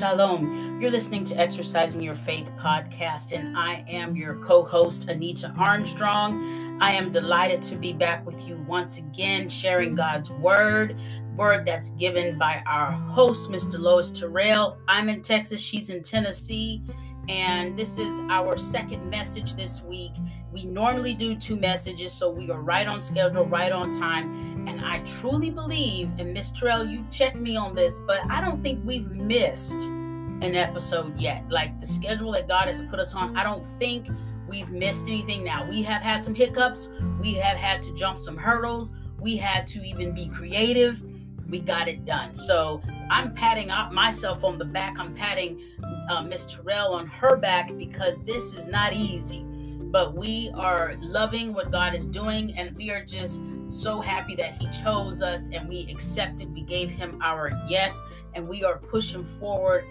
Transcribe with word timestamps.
Shalom. 0.00 0.80
You're 0.80 0.90
listening 0.90 1.24
to 1.24 1.38
Exercising 1.38 2.00
Your 2.00 2.14
Faith 2.14 2.50
podcast, 2.56 3.38
and 3.38 3.54
I 3.54 3.84
am 3.86 4.16
your 4.16 4.36
co 4.36 4.64
host, 4.64 5.10
Anita 5.10 5.52
Armstrong. 5.58 6.78
I 6.80 6.92
am 6.92 7.12
delighted 7.12 7.60
to 7.60 7.76
be 7.76 7.92
back 7.92 8.24
with 8.24 8.48
you 8.48 8.56
once 8.66 8.96
again, 8.96 9.46
sharing 9.50 9.94
God's 9.94 10.30
word, 10.30 10.96
word 11.36 11.66
that's 11.66 11.90
given 11.90 12.38
by 12.38 12.62
our 12.64 12.92
host, 12.92 13.50
Ms. 13.50 13.66
Deloise 13.66 14.18
Terrell. 14.18 14.78
I'm 14.88 15.10
in 15.10 15.20
Texas, 15.20 15.60
she's 15.60 15.90
in 15.90 16.00
Tennessee, 16.00 16.82
and 17.30 17.78
this 17.78 17.96
is 17.96 18.20
our 18.28 18.58
second 18.58 19.08
message 19.08 19.54
this 19.54 19.82
week. 19.84 20.10
We 20.52 20.64
normally 20.64 21.14
do 21.14 21.36
two 21.36 21.54
messages, 21.54 22.12
so 22.12 22.28
we 22.28 22.50
are 22.50 22.60
right 22.60 22.88
on 22.88 23.00
schedule, 23.00 23.46
right 23.46 23.70
on 23.70 23.92
time. 23.92 24.66
And 24.66 24.84
I 24.84 24.98
truly 25.04 25.48
believe, 25.48 26.10
and 26.18 26.34
Miss 26.34 26.50
Terrell, 26.50 26.84
you 26.84 27.06
check 27.08 27.36
me 27.36 27.56
on 27.56 27.76
this, 27.76 28.00
but 28.04 28.18
I 28.28 28.40
don't 28.40 28.64
think 28.64 28.84
we've 28.84 29.12
missed 29.12 29.90
an 29.90 30.56
episode 30.56 31.16
yet. 31.20 31.48
Like 31.48 31.78
the 31.78 31.86
schedule 31.86 32.32
that 32.32 32.48
God 32.48 32.66
has 32.66 32.82
put 32.82 32.98
us 32.98 33.14
on, 33.14 33.36
I 33.36 33.44
don't 33.44 33.64
think 33.64 34.08
we've 34.48 34.72
missed 34.72 35.06
anything 35.06 35.44
now. 35.44 35.64
We 35.68 35.82
have 35.82 36.02
had 36.02 36.24
some 36.24 36.34
hiccups, 36.34 36.90
we 37.20 37.34
have 37.34 37.56
had 37.56 37.80
to 37.82 37.94
jump 37.94 38.18
some 38.18 38.36
hurdles, 38.36 38.92
we 39.20 39.36
had 39.36 39.68
to 39.68 39.80
even 39.86 40.12
be 40.12 40.26
creative. 40.26 41.00
We 41.48 41.60
got 41.60 41.88
it 41.88 42.04
done. 42.04 42.34
So 42.34 42.80
I'm 43.10 43.34
patting 43.34 43.68
myself 43.92 44.44
on 44.44 44.56
the 44.56 44.64
back. 44.64 44.98
I'm 44.98 45.12
patting 45.12 45.60
uh, 46.08 46.22
Miss 46.22 46.44
Terrell 46.44 46.94
on 46.94 47.08
her 47.08 47.36
back 47.36 47.76
because 47.76 48.22
this 48.22 48.56
is 48.56 48.68
not 48.68 48.92
easy. 48.92 49.44
But 49.44 50.14
we 50.14 50.52
are 50.54 50.94
loving 51.00 51.52
what 51.52 51.72
God 51.72 51.96
is 51.96 52.06
doing, 52.06 52.56
and 52.56 52.76
we 52.76 52.92
are 52.92 53.04
just 53.04 53.42
so 53.68 54.00
happy 54.00 54.36
that 54.36 54.52
He 54.52 54.68
chose 54.70 55.20
us 55.20 55.48
and 55.52 55.68
we 55.68 55.88
accepted. 55.90 56.54
We 56.54 56.62
gave 56.62 56.90
Him 56.90 57.18
our 57.20 57.50
yes, 57.68 58.00
and 58.34 58.48
we 58.48 58.62
are 58.62 58.78
pushing 58.78 59.24
forward 59.24 59.84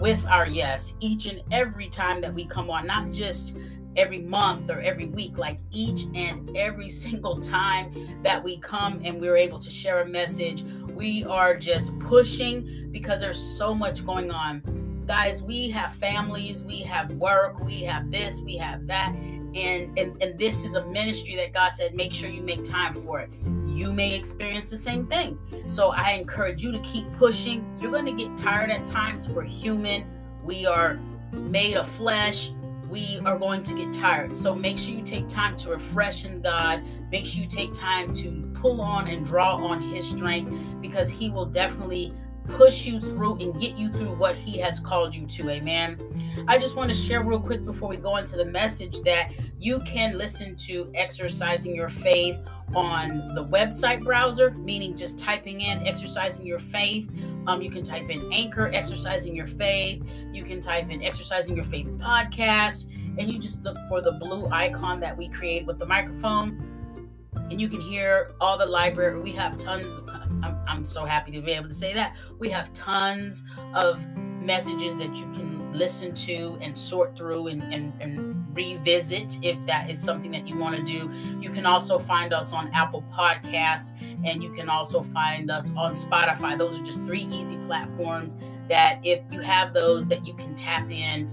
with 0.00 0.24
our 0.28 0.46
yes 0.46 0.94
each 1.00 1.26
and 1.26 1.42
every 1.50 1.88
time 1.88 2.20
that 2.20 2.32
we 2.32 2.44
come 2.44 2.70
on, 2.70 2.86
not 2.86 3.10
just 3.10 3.58
every 3.96 4.20
month 4.20 4.70
or 4.70 4.80
every 4.80 5.06
week, 5.06 5.38
like 5.38 5.58
each 5.70 6.06
and 6.14 6.56
every 6.56 6.88
single 7.04 7.38
time 7.40 8.22
that 8.22 8.42
we 8.42 8.58
come 8.58 9.00
and 9.04 9.20
we're 9.20 9.36
able 9.36 9.58
to 9.58 9.70
share 9.70 10.00
a 10.00 10.06
message. 10.06 10.64
We 11.00 11.24
are 11.24 11.56
just 11.56 11.98
pushing 11.98 12.90
because 12.92 13.22
there's 13.22 13.38
so 13.38 13.74
much 13.74 14.04
going 14.04 14.30
on. 14.30 15.04
Guys, 15.06 15.42
we 15.42 15.70
have 15.70 15.94
families, 15.94 16.62
we 16.62 16.80
have 16.80 17.10
work, 17.12 17.58
we 17.64 17.80
have 17.84 18.10
this, 18.10 18.42
we 18.42 18.58
have 18.58 18.86
that. 18.88 19.14
And, 19.14 19.98
and 19.98 20.22
and 20.22 20.38
this 20.38 20.62
is 20.62 20.74
a 20.74 20.84
ministry 20.88 21.36
that 21.36 21.54
God 21.54 21.70
said 21.70 21.94
make 21.94 22.12
sure 22.12 22.28
you 22.28 22.42
make 22.42 22.62
time 22.62 22.92
for 22.92 23.18
it. 23.18 23.32
You 23.64 23.94
may 23.94 24.14
experience 24.14 24.68
the 24.68 24.76
same 24.76 25.06
thing. 25.06 25.38
So 25.64 25.88
I 25.88 26.10
encourage 26.10 26.62
you 26.62 26.70
to 26.70 26.78
keep 26.80 27.10
pushing. 27.12 27.64
You're 27.80 27.92
going 27.92 28.04
to 28.04 28.12
get 28.12 28.36
tired 28.36 28.70
at 28.70 28.86
times. 28.86 29.26
We're 29.26 29.44
human. 29.44 30.04
We 30.44 30.66
are 30.66 30.98
made 31.32 31.76
of 31.76 31.88
flesh 31.88 32.50
we 32.90 33.20
are 33.24 33.38
going 33.38 33.62
to 33.62 33.74
get 33.74 33.92
tired. 33.92 34.34
So 34.34 34.54
make 34.54 34.76
sure 34.76 34.92
you 34.92 35.02
take 35.02 35.28
time 35.28 35.54
to 35.58 35.70
refresh 35.70 36.24
in 36.24 36.42
God. 36.42 36.82
Make 37.12 37.24
sure 37.24 37.40
you 37.40 37.46
take 37.46 37.72
time 37.72 38.12
to 38.14 38.49
pull 38.60 38.80
on 38.80 39.08
and 39.08 39.24
draw 39.24 39.56
on 39.56 39.80
His 39.80 40.08
strength 40.08 40.56
because 40.80 41.08
He 41.08 41.30
will 41.30 41.46
definitely 41.46 42.12
push 42.56 42.86
you 42.86 43.00
through 43.00 43.36
and 43.36 43.58
get 43.60 43.76
you 43.76 43.88
through 43.90 44.14
what 44.14 44.34
he 44.34 44.58
has 44.58 44.80
called 44.80 45.14
you 45.14 45.26
to. 45.26 45.50
Amen. 45.50 45.98
I 46.48 46.58
just 46.58 46.76
want 46.76 46.90
to 46.90 46.96
share 46.96 47.22
real 47.22 47.40
quick 47.40 47.64
before 47.64 47.88
we 47.88 47.96
go 47.96 48.16
into 48.16 48.36
the 48.36 48.44
message 48.44 49.00
that 49.02 49.32
you 49.58 49.80
can 49.80 50.16
listen 50.16 50.56
to 50.56 50.90
Exercising 50.94 51.74
Your 51.74 51.88
Faith 51.88 52.40
on 52.74 53.34
the 53.34 53.44
website 53.44 54.02
browser, 54.02 54.52
meaning 54.52 54.96
just 54.96 55.18
typing 55.18 55.60
in 55.60 55.86
Exercising 55.86 56.46
Your 56.46 56.58
Faith. 56.58 57.10
Um, 57.46 57.62
you 57.62 57.70
can 57.70 57.82
type 57.82 58.10
in 58.10 58.32
Anchor 58.32 58.70
Exercising 58.72 59.34
Your 59.34 59.46
Faith. 59.46 60.02
You 60.32 60.44
can 60.44 60.60
type 60.60 60.90
in 60.90 61.02
Exercising 61.02 61.56
Your 61.56 61.64
Faith 61.64 61.90
podcast, 61.92 62.90
and 63.18 63.30
you 63.30 63.38
just 63.38 63.64
look 63.64 63.76
for 63.88 64.00
the 64.00 64.12
blue 64.12 64.48
icon 64.50 65.00
that 65.00 65.16
we 65.16 65.28
create 65.28 65.66
with 65.66 65.78
the 65.78 65.86
microphone 65.86 66.69
and 67.50 67.60
you 67.60 67.68
can 67.68 67.80
hear 67.80 68.32
all 68.40 68.56
the 68.56 68.66
library. 68.66 69.20
We 69.20 69.32
have 69.32 69.56
tons. 69.58 70.00
I'm, 70.42 70.56
I'm 70.66 70.84
so 70.84 71.04
happy 71.04 71.32
to 71.32 71.40
be 71.40 71.52
able 71.52 71.68
to 71.68 71.74
say 71.74 71.92
that 71.94 72.16
we 72.38 72.48
have 72.50 72.72
tons 72.72 73.44
of 73.74 74.06
messages 74.16 74.96
that 74.96 75.14
you 75.16 75.30
can 75.32 75.72
listen 75.72 76.14
to 76.14 76.58
and 76.60 76.76
sort 76.76 77.16
through 77.16 77.48
and, 77.48 77.62
and, 77.72 77.92
and 78.00 78.56
revisit 78.56 79.38
if 79.42 79.56
that 79.66 79.88
is 79.88 80.00
something 80.00 80.30
that 80.30 80.46
you 80.46 80.56
want 80.56 80.76
to 80.76 80.82
do. 80.82 81.10
You 81.40 81.50
can 81.50 81.66
also 81.66 81.98
find 81.98 82.32
us 82.32 82.52
on 82.52 82.68
Apple 82.72 83.04
Podcasts 83.12 83.94
and 84.24 84.42
you 84.42 84.52
can 84.52 84.68
also 84.68 85.02
find 85.02 85.50
us 85.50 85.72
on 85.76 85.92
Spotify. 85.92 86.58
Those 86.58 86.80
are 86.80 86.84
just 86.84 86.98
three 87.00 87.28
easy 87.30 87.56
platforms 87.58 88.36
that 88.68 88.98
if 89.04 89.20
you 89.30 89.40
have 89.40 89.74
those 89.74 90.08
that 90.08 90.26
you 90.26 90.34
can 90.34 90.54
tap 90.54 90.90
in 90.90 91.28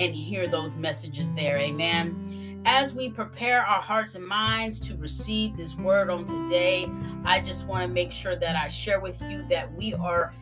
and 0.00 0.14
hear 0.14 0.46
those 0.46 0.76
messages 0.76 1.30
there. 1.32 1.58
Amen. 1.58 2.41
As 2.64 2.94
we 2.94 3.10
prepare 3.10 3.66
our 3.66 3.80
hearts 3.80 4.14
and 4.14 4.26
minds 4.26 4.78
to 4.80 4.96
receive 4.96 5.56
this 5.56 5.76
word 5.76 6.10
on 6.10 6.24
today, 6.24 6.88
I 7.24 7.40
just 7.40 7.66
want 7.66 7.82
to 7.82 7.88
make 7.88 8.12
sure 8.12 8.36
that 8.36 8.54
I 8.54 8.68
share 8.68 9.00
with 9.00 9.20
you 9.22 9.42
that 9.48 9.72
we 9.74 9.94
are 9.94 10.32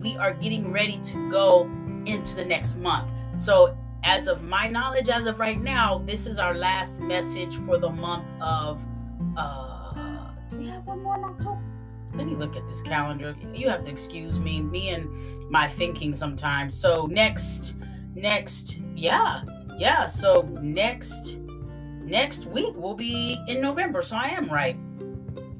we 0.00 0.16
are 0.16 0.34
getting 0.34 0.72
ready 0.72 0.98
to 0.98 1.30
go 1.30 1.70
into 2.06 2.34
the 2.34 2.44
next 2.44 2.76
month. 2.78 3.12
So, 3.34 3.76
as 4.02 4.26
of 4.26 4.42
my 4.42 4.66
knowledge 4.66 5.08
as 5.08 5.26
of 5.26 5.38
right 5.38 5.60
now, 5.60 6.02
this 6.04 6.26
is 6.26 6.40
our 6.40 6.54
last 6.54 7.00
message 7.00 7.56
for 7.56 7.78
the 7.78 7.90
month 7.90 8.28
of 8.40 8.84
uh 9.36 10.30
do 10.50 10.56
we 10.56 10.66
have 10.66 10.84
one 10.84 11.02
more 11.02 11.16
in 11.16 11.24
October? 11.24 11.62
Let 12.14 12.26
me 12.26 12.34
look 12.34 12.56
at 12.56 12.66
this 12.66 12.82
calendar. 12.82 13.36
You 13.54 13.68
have 13.70 13.84
to 13.84 13.90
excuse 13.90 14.38
me, 14.38 14.60
me 14.60 14.90
and 14.90 15.08
my 15.48 15.68
thinking 15.68 16.12
sometimes. 16.12 16.74
So, 16.74 17.06
next 17.06 17.76
next 18.14 18.80
yeah, 18.96 19.44
yeah, 19.78 20.06
so 20.06 20.42
next 20.60 21.38
next 22.12 22.44
week 22.44 22.76
will 22.76 22.94
be 22.94 23.42
in 23.48 23.62
November. 23.62 24.02
So 24.02 24.16
I 24.16 24.28
am 24.28 24.46
right. 24.48 24.76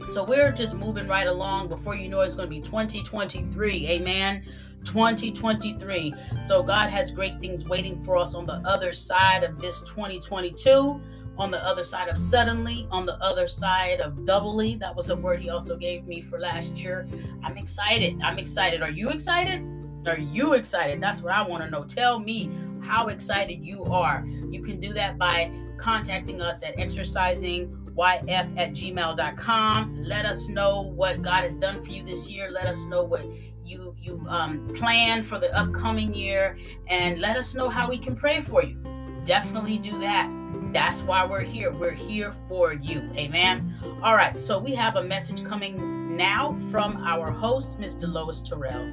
So 0.07 0.23
we're 0.23 0.53
just 0.53 0.75
moving 0.75 1.09
right 1.09 1.27
along. 1.27 1.69
Before 1.69 1.97
you 1.97 2.11
know 2.11 2.21
it's 2.21 2.35
going 2.35 2.47
to 2.47 2.55
be 2.55 2.61
2023. 2.61 3.89
Amen. 3.89 4.45
2023. 4.85 6.15
So 6.41 6.62
God 6.62 6.91
has 6.91 7.11
great 7.11 7.41
things 7.41 7.65
waiting 7.67 8.03
for 8.03 8.19
us 8.19 8.35
on 8.35 8.45
the 8.45 8.61
other 8.67 8.93
side 8.93 9.45
of 9.45 9.62
this 9.62 9.81
2022, 9.83 11.01
on 11.39 11.51
the 11.51 11.65
other 11.65 11.83
side 11.83 12.09
of 12.09 12.19
suddenly, 12.19 12.87
on 12.91 13.07
the 13.07 13.17
other 13.23 13.47
side 13.47 14.01
of 14.01 14.27
doubly. 14.27 14.77
That 14.77 14.95
was 14.95 15.09
a 15.09 15.17
word 15.17 15.41
he 15.41 15.49
also 15.49 15.75
gave 15.77 16.07
me 16.07 16.21
for 16.21 16.39
last 16.39 16.77
year. 16.77 17.09
I'm 17.43 17.57
excited. 17.57 18.21
I'm 18.23 18.39
excited. 18.39 18.83
Are 18.83 18.91
you 18.91 19.09
excited? 19.09 19.65
Are 20.07 20.19
you 20.19 20.53
excited? 20.53 21.01
That's 21.01 21.23
what 21.23 21.33
I 21.33 21.41
want 21.49 21.65
to 21.65 21.71
know. 21.71 21.85
Tell 21.85 22.19
me 22.19 22.51
how 22.83 23.07
excited 23.07 23.65
you 23.65 23.85
are. 23.85 24.27
You 24.51 24.61
can 24.61 24.81
do 24.81 24.93
that 24.93 25.17
by 25.17 25.51
contacting 25.82 26.41
us 26.41 26.62
at 26.62 26.76
exercisingyf 26.76 27.69
at 27.98 28.70
gmail.com. 28.70 29.94
Let 29.97 30.25
us 30.25 30.48
know 30.48 30.82
what 30.82 31.22
God 31.22 31.43
has 31.43 31.56
done 31.56 31.82
for 31.82 31.91
you 31.91 32.04
this 32.04 32.31
year. 32.31 32.50
Let 32.50 32.66
us 32.66 32.87
know 32.87 33.03
what 33.03 33.25
you 33.65 33.94
you 33.98 34.25
um, 34.28 34.69
plan 34.75 35.22
for 35.22 35.38
the 35.38 35.54
upcoming 35.56 36.15
year, 36.15 36.56
and 36.87 37.20
let 37.20 37.37
us 37.37 37.54
know 37.54 37.69
how 37.69 37.88
we 37.88 37.98
can 37.98 38.15
pray 38.15 38.41
for 38.41 38.62
you. 38.62 38.76
Definitely 39.25 39.78
do 39.78 39.98
that. 39.98 40.31
That's 40.72 41.03
why 41.03 41.26
we're 41.26 41.41
here. 41.41 41.72
We're 41.72 41.91
here 41.91 42.32
for 42.32 42.75
you. 42.75 43.10
Amen. 43.16 43.75
All 44.03 44.14
right. 44.14 44.38
So 44.38 44.59
we 44.59 44.75
have 44.75 44.97
a 44.97 45.03
message 45.03 45.44
coming 45.44 46.16
now 46.16 46.56
from 46.70 46.97
our 46.99 47.31
host, 47.31 47.78
Ms. 47.78 47.97
Deloise 47.97 48.49
Terrell. 48.49 48.91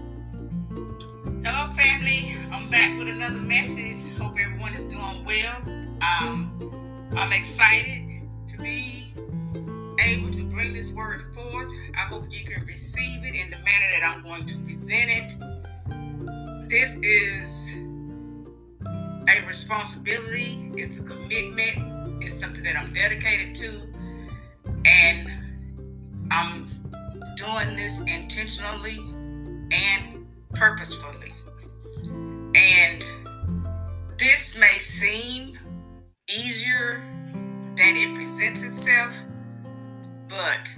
Hello, 1.44 1.73
family. 1.73 2.35
I'm 2.51 2.69
back 2.69 2.97
with 2.97 3.07
another 3.07 3.39
message. 3.39 4.11
Hope 4.17 4.38
everyone 4.39 4.73
is 4.73 4.85
doing 4.85 5.23
well. 5.23 5.56
Um, 6.01 6.78
I'm 7.16 7.34
excited 7.34 8.22
to 8.50 8.58
be 8.58 9.14
able 10.00 10.31
to 10.31 10.44
bring 10.44 10.74
this 10.74 10.92
word 10.92 11.22
forth. 11.33 11.69
I 11.95 12.01
hope 12.01 12.25
you 12.30 12.45
can 12.45 12.66
receive 12.66 13.24
it 13.24 13.36
in 13.36 13.50
the 13.50 13.57
manner 13.57 13.92
that 13.92 14.04
I'm 14.06 14.24
going 14.24 14.45
to 14.45 14.57
present 14.60 15.10
it. 15.10 16.69
This 16.69 17.00
is 17.00 17.75
a 19.28 19.45
responsibility, 19.45 20.72
it's 20.75 21.00
a 21.00 21.04
commitment, 21.04 22.24
it's 22.24 22.39
something 22.39 22.63
that 22.63 22.75
I'm 22.75 22.94
dedicated 22.94 23.56
to, 23.56 23.81
and 24.86 25.31
I'm 26.31 26.69
doing 27.36 27.75
this 27.75 28.01
intentionally 28.01 29.00
and 29.72 30.28
purposefully. 30.54 31.33
And 32.56 33.04
this 34.18 34.57
may 34.57 34.78
seem 34.78 35.57
easier 36.30 37.01
than 37.80 37.96
it 37.96 38.14
presents 38.14 38.62
itself, 38.62 39.14
but 40.28 40.76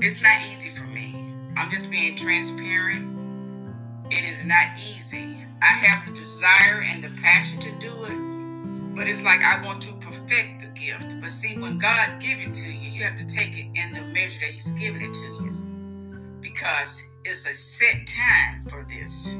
it's 0.00 0.22
not 0.22 0.40
easy 0.46 0.70
for 0.70 0.84
me. 0.84 1.34
I'm 1.56 1.68
just 1.72 1.90
being 1.90 2.16
transparent. 2.16 3.18
It 4.12 4.24
is 4.24 4.44
not 4.44 4.78
easy. 4.78 5.38
I 5.60 5.66
have 5.66 6.06
the 6.06 6.12
desire 6.12 6.82
and 6.86 7.02
the 7.02 7.10
passion 7.20 7.58
to 7.60 7.72
do 7.80 8.04
it, 8.04 8.94
but 8.94 9.08
it's 9.08 9.22
like 9.22 9.42
I 9.42 9.60
want 9.66 9.82
to 9.82 9.92
perfect 9.94 10.60
the 10.60 10.68
gift. 10.68 11.20
But 11.20 11.32
see, 11.32 11.58
when 11.58 11.78
God 11.78 12.20
give 12.20 12.38
it 12.38 12.54
to 12.54 12.68
you, 12.70 12.90
you 12.90 13.02
have 13.04 13.16
to 13.16 13.26
take 13.26 13.52
it 13.58 13.66
in 13.74 13.92
the 13.92 14.02
measure 14.02 14.40
that 14.40 14.52
He's 14.52 14.70
given 14.72 15.02
it 15.02 15.12
to 15.12 15.26
you, 15.26 16.38
because 16.40 17.02
it's 17.24 17.44
a 17.46 17.54
set 17.54 18.06
time 18.06 18.66
for 18.68 18.86
this. 18.88 19.36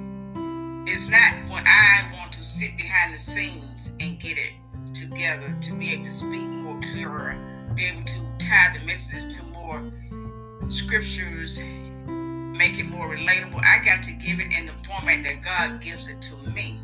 it's 0.86 1.08
not 1.08 1.34
when 1.50 1.64
I 1.66 2.10
want 2.18 2.32
to 2.32 2.44
sit 2.44 2.76
behind 2.76 3.14
the 3.14 3.18
scenes 3.18 3.92
and 4.00 4.18
get 4.18 4.38
it 4.38 4.54
together 4.94 5.56
to 5.62 5.74
be 5.74 5.92
able 5.92 6.06
to 6.06 6.12
speak 6.12 6.59
clearer, 6.82 7.36
be 7.74 7.86
able 7.86 8.04
to 8.04 8.20
tie 8.38 8.76
the 8.78 8.84
messages 8.84 9.36
to 9.36 9.44
more 9.44 9.92
scriptures, 10.68 11.58
make 11.58 12.78
it 12.78 12.86
more 12.86 13.14
relatable. 13.14 13.62
I 13.64 13.84
got 13.84 14.02
to 14.04 14.12
give 14.12 14.40
it 14.40 14.52
in 14.52 14.66
the 14.66 14.72
format 14.72 15.24
that 15.24 15.42
God 15.42 15.80
gives 15.80 16.08
it 16.08 16.20
to 16.22 16.36
me. 16.50 16.80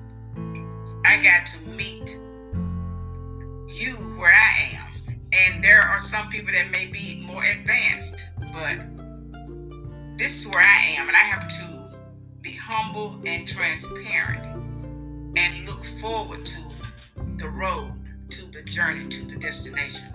I 1.05 1.23
got 1.23 1.47
to 1.47 1.61
meet 1.71 2.19
you 3.69 3.95
where 4.19 4.33
I 4.33 4.77
am. 4.77 4.87
And 5.33 5.63
there 5.63 5.81
are 5.81 5.99
some 5.99 6.29
people 6.29 6.53
that 6.53 6.71
may 6.71 6.87
be 6.87 7.25
more 7.27 7.45
advanced, 7.45 8.27
but 8.53 8.79
this 10.19 10.41
is 10.41 10.49
where 10.49 10.63
I 10.63 10.95
am, 10.97 11.09
and 11.09 11.17
I 11.17 11.21
have 11.21 11.49
to 11.59 11.91
be 12.41 12.53
humble 12.53 13.21
and 13.27 13.47
transparent 13.47 14.45
and 15.37 15.67
look 15.67 15.85
forward 15.85 16.47
to 16.47 16.63
the 17.37 17.49
road, 17.49 17.93
to 18.31 18.47
the 18.47 18.63
journey, 18.63 19.09
to 19.09 19.25
the 19.25 19.37
destination 19.37 20.09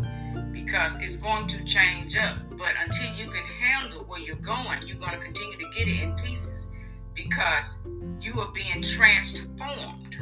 because 0.52 0.98
it's 1.00 1.18
going 1.18 1.48
to 1.48 1.63
change 1.63 2.16
up. 2.18 2.38
But 2.52 2.74
until 2.84 3.13
you 3.13 3.28
can 3.28 3.44
handle 3.44 4.02
where 4.02 4.19
you're 4.19 4.36
going, 4.38 4.80
you're 4.86 4.98
going 4.98 5.12
to 5.12 5.18
continue 5.18 5.58
to 5.58 5.69
get 5.75 5.88
it 5.88 6.02
in 6.02 6.16
pieces 6.16 6.69
because 7.13 7.80
you 8.19 8.40
are 8.40 8.52
being 8.52 8.81
transformed. 8.81 10.16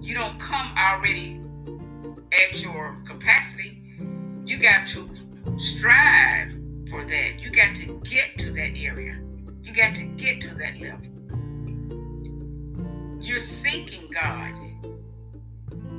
You 0.00 0.14
don't 0.14 0.38
come 0.38 0.74
already 0.78 1.40
at 2.32 2.62
your 2.62 2.98
capacity. 3.04 3.82
You 4.44 4.58
got 4.58 4.86
to 4.88 5.08
strive 5.56 6.52
for 6.90 7.04
that. 7.04 7.40
You 7.40 7.50
got 7.50 7.74
to 7.76 8.00
get 8.04 8.38
to 8.38 8.52
that 8.52 8.76
area. 8.76 9.18
You 9.62 9.74
got 9.74 9.94
to 9.96 10.04
get 10.04 10.40
to 10.42 10.54
that 10.56 10.80
level. 10.80 11.08
You're 13.20 13.38
seeking 13.38 14.10
God 14.10 14.52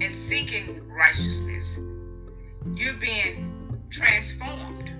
and 0.01 0.15
seeking 0.15 0.87
righteousness. 0.87 1.79
You're 2.73 2.93
being 2.93 3.79
transformed 3.89 4.91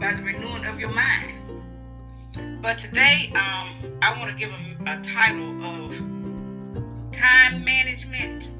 by 0.00 0.12
the 0.12 0.22
renewing 0.22 0.66
of 0.66 0.78
your 0.78 0.90
mind. 0.90 1.32
But 2.62 2.78
today, 2.78 3.32
um, 3.34 3.68
I 4.00 4.16
want 4.18 4.30
to 4.30 4.36
give 4.36 4.50
a, 4.50 4.92
a 4.92 5.00
title 5.02 5.64
of 5.64 5.94
time 7.12 7.64
management 7.64 8.50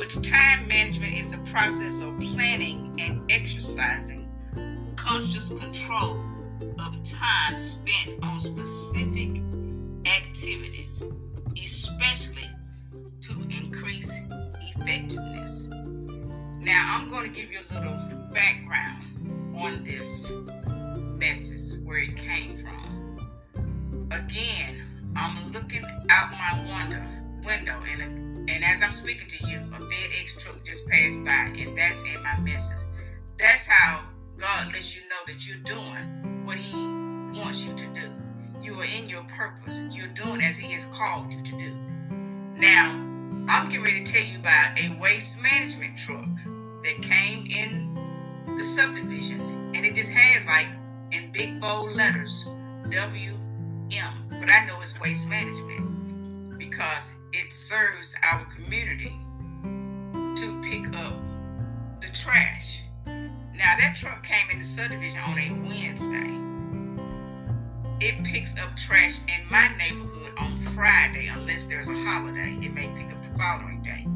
which 0.00 0.14
time 0.26 0.66
management 0.66 1.14
is 1.14 1.30
the 1.30 1.38
process 1.52 2.00
of 2.00 2.18
planning 2.20 2.96
and 2.98 3.30
exercising 3.30 4.26
conscious 4.96 5.52
control 5.52 6.18
of 6.78 7.02
time 7.04 7.60
spent 7.60 8.22
on 8.22 8.40
specific 8.40 9.42
activities, 10.06 11.04
especially 11.62 12.48
to 13.22 13.32
increase 13.50 14.20
effectiveness. 14.60 15.68
Now, 16.60 16.96
I'm 16.98 17.08
going 17.08 17.32
to 17.32 17.40
give 17.40 17.50
you 17.50 17.60
a 17.70 17.74
little 17.74 17.96
background 18.32 19.04
on 19.56 19.84
this 19.84 20.30
message, 21.16 21.80
where 21.84 21.98
it 21.98 22.16
came 22.16 22.56
from. 22.56 24.08
Again, 24.10 24.82
I'm 25.16 25.52
looking 25.52 25.84
out 26.08 26.30
my 26.32 26.64
window, 26.66 27.04
window 27.44 27.82
and 27.90 28.30
and 28.50 28.64
as 28.64 28.82
I'm 28.82 28.90
speaking 28.90 29.28
to 29.28 29.48
you, 29.48 29.58
a 29.58 29.78
FedEx 29.78 30.36
truck 30.42 30.64
just 30.64 30.86
passed 30.88 31.24
by, 31.24 31.54
and 31.56 31.78
that's 31.78 32.02
in 32.02 32.20
my 32.22 32.36
message. 32.40 32.84
That's 33.38 33.66
how 33.66 34.02
God 34.38 34.72
lets 34.72 34.96
you 34.96 35.02
know 35.02 35.16
that 35.28 35.46
you're 35.46 35.58
doing 35.58 36.44
what 36.44 36.56
He 36.56 36.74
wants 37.38 37.64
you 37.64 37.74
to 37.76 37.86
do. 37.94 38.10
You 38.60 38.80
are 38.80 38.84
in 38.84 39.08
your 39.08 39.22
purpose. 39.24 39.82
You're 39.92 40.08
doing 40.08 40.42
as 40.42 40.58
He 40.58 40.72
has 40.72 40.86
called 40.86 41.32
you 41.32 41.42
to 41.42 41.52
do. 41.52 41.74
Now, 42.56 43.09
I'm 43.50 43.68
getting 43.68 43.82
ready 43.82 44.04
to 44.04 44.12
tell 44.12 44.22
you 44.22 44.38
about 44.38 44.78
a 44.78 44.96
waste 45.00 45.42
management 45.42 45.98
truck 45.98 46.36
that 46.84 47.02
came 47.02 47.46
in 47.46 47.98
the 48.56 48.62
subdivision, 48.62 49.40
and 49.74 49.84
it 49.84 49.96
just 49.96 50.12
has 50.12 50.46
like 50.46 50.68
in 51.10 51.32
big 51.32 51.60
bold 51.60 51.90
letters 51.96 52.46
WM, 52.88 54.28
but 54.30 54.48
I 54.48 54.66
know 54.66 54.80
it's 54.80 54.98
waste 55.00 55.28
management 55.28 56.60
because 56.60 57.14
it 57.32 57.52
serves 57.52 58.14
our 58.22 58.44
community 58.54 59.18
to 60.36 60.62
pick 60.62 60.96
up 60.96 61.14
the 62.00 62.08
trash. 62.14 62.84
Now, 63.04 63.74
that 63.80 63.96
truck 63.96 64.22
came 64.22 64.48
in 64.52 64.60
the 64.60 64.64
subdivision 64.64 65.18
on 65.26 65.36
a 65.36 65.50
Wednesday. 65.68 66.49
It 68.00 68.24
picks 68.24 68.56
up 68.56 68.74
trash 68.78 69.18
in 69.28 69.50
my 69.50 69.76
neighborhood 69.76 70.32
on 70.38 70.56
Friday, 70.56 71.26
unless 71.26 71.64
there's 71.64 71.90
a 71.90 71.92
holiday. 71.92 72.58
It 72.62 72.72
may 72.72 72.88
pick 72.96 73.14
up 73.14 73.22
the 73.22 73.38
following 73.38 73.82
day. 73.82 74.06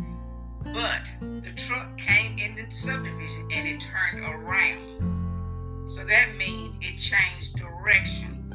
But 0.72 1.12
the 1.42 1.52
truck 1.54 1.98
came 1.98 2.38
in 2.38 2.54
the 2.54 2.72
subdivision 2.72 3.46
and 3.52 3.69
it 3.69 3.82
turned 3.82 4.25
around. 4.25 5.84
So 5.86 6.02
that 6.06 6.34
means 6.38 6.75
it 6.81 6.98
changed 6.98 7.56
direction. 7.56 8.54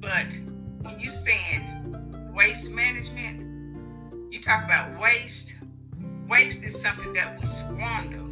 But 0.00 0.26
when 0.82 1.00
you're 1.00 1.12
saying 1.12 2.34
waste 2.34 2.70
management, 2.70 4.30
you 4.30 4.38
talk 4.38 4.64
about 4.64 5.00
waste. 5.00 5.54
Waste 6.28 6.62
is 6.62 6.78
something 6.78 7.14
that 7.14 7.40
we 7.40 7.46
squander, 7.46 8.22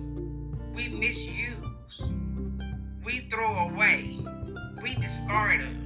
we 0.75 0.88
misuse, 0.90 2.02
we 3.02 3.26
throw 3.31 3.70
away, 3.70 4.19
we 4.82 4.96
discard 4.96 5.62
of. 5.62 5.80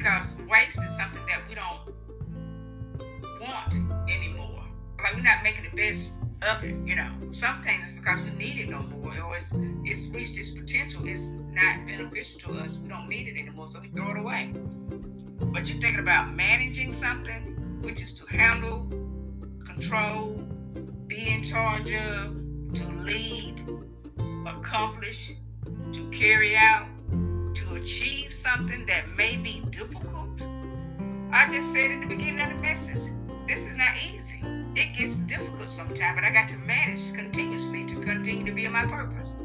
Because 0.00 0.34
waste 0.48 0.82
is 0.82 0.96
something 0.96 1.20
that 1.26 1.42
we 1.46 1.54
don't 1.54 1.92
want 3.38 4.10
anymore. 4.10 4.64
Like 5.02 5.14
we're 5.14 5.20
not 5.20 5.42
making 5.42 5.64
the 5.70 5.76
best 5.76 6.12
of 6.40 6.64
it, 6.64 6.74
you 6.86 6.96
know. 6.96 7.10
Some 7.32 7.62
things 7.62 7.92
because 7.92 8.22
we 8.22 8.30
need 8.30 8.58
it 8.60 8.70
no 8.70 8.82
more, 8.84 9.12
or 9.20 9.36
it's, 9.36 9.50
it's 9.84 10.06
reached 10.08 10.38
its 10.38 10.52
potential. 10.52 11.06
It's 11.06 11.26
not 11.52 11.86
beneficial 11.86 12.40
to 12.40 12.60
us. 12.60 12.78
We 12.78 12.88
don't 12.88 13.10
need 13.10 13.28
it 13.28 13.38
anymore, 13.38 13.68
so 13.68 13.78
we 13.80 13.88
throw 13.88 14.12
it 14.12 14.16
away. 14.16 14.54
But 15.38 15.68
you're 15.68 15.78
thinking 15.82 16.00
about 16.00 16.34
managing 16.34 16.94
something 16.94 17.82
which 17.82 18.00
is 18.00 18.14
to 18.14 18.26
handle, 18.26 18.86
control, 19.66 20.42
be 21.08 21.28
in 21.28 21.44
charge 21.44 21.92
of, 21.92 22.36
to 22.72 22.88
lead, 23.02 23.62
accomplish, 24.46 25.32
to 25.92 26.08
carry 26.08 26.56
out, 26.56 26.86
to 27.54 27.74
achieve 27.74 28.32
something 28.32 28.86
that 28.86 29.08
may 29.16 29.36
be 29.36 29.62
difficult. 29.70 30.42
I 31.32 31.48
just 31.50 31.72
said 31.72 31.90
in 31.90 32.00
the 32.00 32.06
beginning 32.06 32.40
of 32.40 32.48
the 32.56 32.62
message, 32.62 33.12
this 33.46 33.66
is 33.66 33.76
not 33.76 33.94
easy. 33.96 34.42
It 34.74 34.96
gets 34.96 35.16
difficult 35.16 35.70
sometimes, 35.70 36.16
but 36.16 36.24
I 36.24 36.32
got 36.32 36.48
to 36.50 36.56
manage 36.58 37.12
continuously 37.12 37.86
to 37.86 38.00
continue 38.00 38.44
to 38.44 38.52
be 38.52 38.64
in 38.64 38.72
my 38.72 38.86
purpose. 38.86 39.36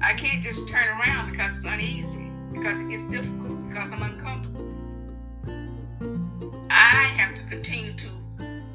I 0.00 0.14
can't 0.14 0.42
just 0.42 0.66
turn 0.66 0.86
around 1.00 1.30
because 1.30 1.56
it's 1.56 1.64
uneasy, 1.64 2.30
because 2.52 2.80
it 2.80 2.88
gets 2.88 3.04
difficult, 3.06 3.68
because 3.68 3.92
I'm 3.92 4.02
uncomfortable. 4.02 4.68
I 6.70 7.12
have 7.16 7.34
to 7.36 7.44
continue 7.44 7.92
to 7.92 8.08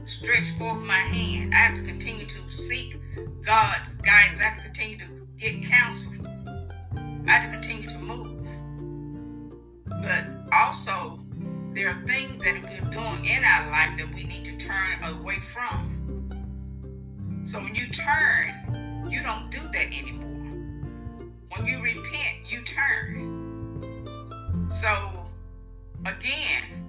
stretch 0.05 0.51
forth 0.57 0.81
my 0.81 0.93
hand. 0.93 1.53
I 1.53 1.57
have 1.57 1.75
to 1.75 1.83
continue 1.83 2.25
to 2.25 2.49
seek 2.49 3.01
God's 3.43 3.95
guidance. 3.95 4.39
I 4.39 4.43
have 4.43 4.57
to 4.57 4.63
continue 4.63 4.97
to 4.99 5.05
get 5.37 5.63
counsel. 5.63 6.13
I 7.27 7.31
have 7.31 7.43
to 7.43 7.49
continue 7.51 7.89
to 7.89 7.99
move. 7.99 8.47
But 9.85 10.25
also, 10.53 11.19
there 11.73 11.89
are 11.89 12.01
things 12.07 12.41
that 12.43 12.63
we're 12.63 12.91
doing 12.91 13.25
in 13.25 13.43
our 13.43 13.69
life 13.69 13.97
that 13.97 14.07
we 14.15 14.23
need 14.23 14.45
to 14.45 14.55
turn 14.57 15.03
away 15.03 15.39
from. 15.39 15.93
So 17.45 17.59
when 17.59 17.75
you 17.75 17.89
turn, 17.89 19.05
you 19.09 19.21
don't 19.23 19.51
do 19.51 19.59
that 19.73 19.87
anymore. 19.87 20.23
When 21.55 21.65
you 21.65 21.81
repent, 21.81 22.49
you 22.49 22.61
turn. 22.61 24.67
So, 24.69 25.25
again, 26.05 26.87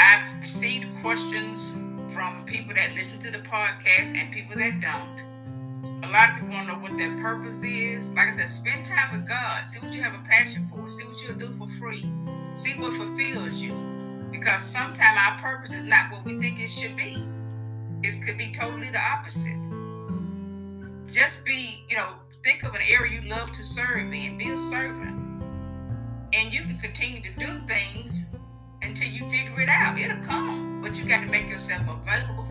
I've 0.00 0.40
received 0.40 0.88
questions 1.00 1.74
from 2.12 2.44
people 2.44 2.74
that 2.74 2.94
listen 2.94 3.18
to 3.20 3.30
the 3.30 3.38
podcast 3.38 4.14
and 4.14 4.32
people 4.32 4.56
that 4.56 4.80
don't. 4.80 5.31
A 6.02 6.08
lot 6.08 6.30
of 6.30 6.34
people 6.36 6.50
to 6.50 6.64
know 6.66 6.74
what 6.74 6.96
their 6.98 7.16
purpose 7.18 7.62
is. 7.62 8.12
Like 8.12 8.28
I 8.28 8.30
said, 8.32 8.48
spend 8.48 8.84
time 8.84 9.16
with 9.16 9.28
God. 9.28 9.64
See 9.64 9.78
what 9.78 9.94
you 9.94 10.02
have 10.02 10.14
a 10.14 10.28
passion 10.28 10.68
for. 10.68 10.90
See 10.90 11.04
what 11.04 11.22
you'll 11.22 11.38
do 11.38 11.52
for 11.52 11.68
free. 11.68 12.10
See 12.54 12.74
what 12.74 12.94
fulfills 12.94 13.60
you. 13.60 13.72
Because 14.32 14.64
sometimes 14.64 15.18
our 15.18 15.38
purpose 15.38 15.72
is 15.72 15.84
not 15.84 16.10
what 16.10 16.24
we 16.24 16.40
think 16.40 16.58
it 16.58 16.68
should 16.68 16.96
be. 16.96 17.24
It 18.02 18.20
could 18.20 18.36
be 18.36 18.50
totally 18.50 18.90
the 18.90 18.98
opposite. 18.98 19.56
Just 21.12 21.44
be, 21.44 21.84
you 21.88 21.96
know, 21.96 22.14
think 22.42 22.64
of 22.64 22.74
an 22.74 22.82
area 22.88 23.20
you 23.20 23.28
love 23.30 23.52
to 23.52 23.62
serve 23.62 24.12
in. 24.12 24.38
Be 24.38 24.50
a 24.50 24.56
servant. 24.56 25.20
And 26.32 26.52
you 26.52 26.62
can 26.62 26.78
continue 26.78 27.22
to 27.22 27.32
do 27.38 27.60
things 27.68 28.26
until 28.82 29.08
you 29.08 29.28
figure 29.30 29.60
it 29.60 29.68
out. 29.68 29.96
It'll 29.96 30.22
come, 30.22 30.80
but 30.82 30.98
you 30.98 31.04
got 31.04 31.20
to 31.20 31.26
make 31.26 31.48
yourself 31.48 31.82
available 31.82 32.41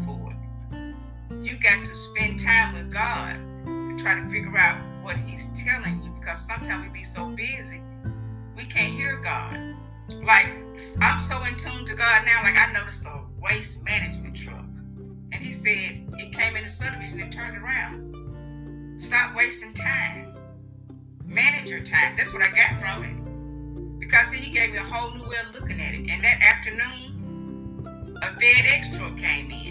got 1.61 1.85
to 1.85 1.95
spend 1.95 2.39
time 2.39 2.73
with 2.73 2.91
God 2.91 3.35
to 3.65 3.95
try 4.03 4.19
to 4.19 4.29
figure 4.29 4.57
out 4.57 4.81
what 5.03 5.17
He's 5.17 5.47
telling 5.53 6.01
you 6.03 6.11
because 6.19 6.39
sometimes 6.39 6.85
we 6.85 6.91
be 6.91 7.03
so 7.03 7.29
busy 7.29 7.81
we 8.55 8.63
can't 8.65 8.93
hear 8.93 9.17
God. 9.17 9.75
like 10.23 10.47
I'm 10.99 11.19
so 11.19 11.41
in 11.43 11.55
tune 11.57 11.85
to 11.85 11.95
God 11.95 12.23
now. 12.25 12.43
Like 12.43 12.57
I 12.57 12.71
noticed 12.73 13.05
a 13.05 13.21
waste 13.39 13.83
management 13.83 14.35
truck, 14.35 14.65
and 15.31 15.41
He 15.41 15.51
said 15.51 16.07
it 16.17 16.31
came 16.31 16.55
in 16.55 16.63
the 16.63 16.69
subdivision 16.69 17.21
and 17.21 17.31
turned 17.31 17.57
around. 17.57 18.99
Stop 18.99 19.35
wasting 19.35 19.73
time. 19.73 20.35
Manage 21.25 21.69
your 21.69 21.81
time. 21.81 22.15
That's 22.17 22.33
what 22.33 22.43
I 22.43 22.49
got 22.51 22.79
from 22.79 23.03
it. 23.03 23.99
Because 23.99 24.27
see, 24.27 24.37
He 24.37 24.51
gave 24.51 24.71
me 24.71 24.77
a 24.77 24.83
whole 24.83 25.11
new 25.15 25.23
way 25.23 25.37
of 25.47 25.53
looking 25.59 25.79
at 25.79 25.93
it. 25.93 26.09
And 26.09 26.23
that 26.23 26.41
afternoon, 26.41 28.17
a 28.21 28.27
FedEx 28.27 28.97
truck 28.97 29.17
came 29.17 29.49
in, 29.49 29.70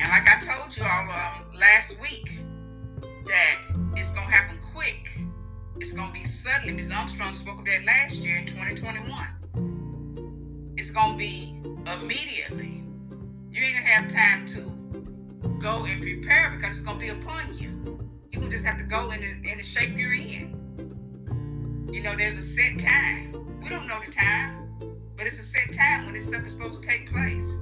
and 0.00 0.08
like 0.10 0.26
I 0.26 0.40
told 0.40 0.76
you 0.76 0.84
all 0.84 1.10
um, 1.10 1.58
last 1.58 2.00
week, 2.00 2.38
that 3.26 3.58
it's 3.96 4.10
gonna 4.10 4.26
happen 4.26 4.58
quick. 4.74 5.18
It's 5.80 5.92
gonna 5.92 6.12
be 6.12 6.24
suddenly. 6.24 6.72
Ms. 6.72 6.90
Armstrong 6.90 7.32
spoke 7.32 7.58
of 7.58 7.66
that 7.66 7.84
last 7.84 8.20
year 8.20 8.36
in 8.36 8.46
2021 8.46 9.44
it's 10.84 10.90
gonna 10.90 11.16
be 11.16 11.56
immediately. 11.86 12.82
You 13.50 13.64
ain't 13.64 13.76
gonna 13.76 13.88
have 13.88 14.06
time 14.06 14.44
to 14.48 14.60
go 15.58 15.84
and 15.84 16.02
prepare 16.02 16.50
because 16.50 16.78
it's 16.78 16.80
gonna 16.80 16.98
be 16.98 17.08
upon 17.08 17.56
you. 17.56 17.98
You're 18.30 18.42
gonna 18.42 18.52
just 18.52 18.66
have 18.66 18.76
to 18.76 18.84
go 18.84 19.10
in 19.10 19.20
the, 19.20 19.50
in 19.50 19.56
the 19.56 19.64
shape 19.64 19.96
you're 19.96 20.12
in. 20.12 21.88
You 21.90 22.02
know, 22.02 22.14
there's 22.14 22.36
a 22.36 22.42
set 22.42 22.78
time. 22.78 23.60
We 23.62 23.70
don't 23.70 23.86
know 23.86 23.98
the 24.04 24.12
time, 24.12 24.68
but 25.16 25.26
it's 25.26 25.38
a 25.38 25.42
set 25.42 25.72
time 25.72 26.04
when 26.04 26.12
this 26.12 26.26
stuff 26.26 26.44
is 26.44 26.52
supposed 26.52 26.82
to 26.82 26.86
take 26.86 27.10
place. 27.10 27.56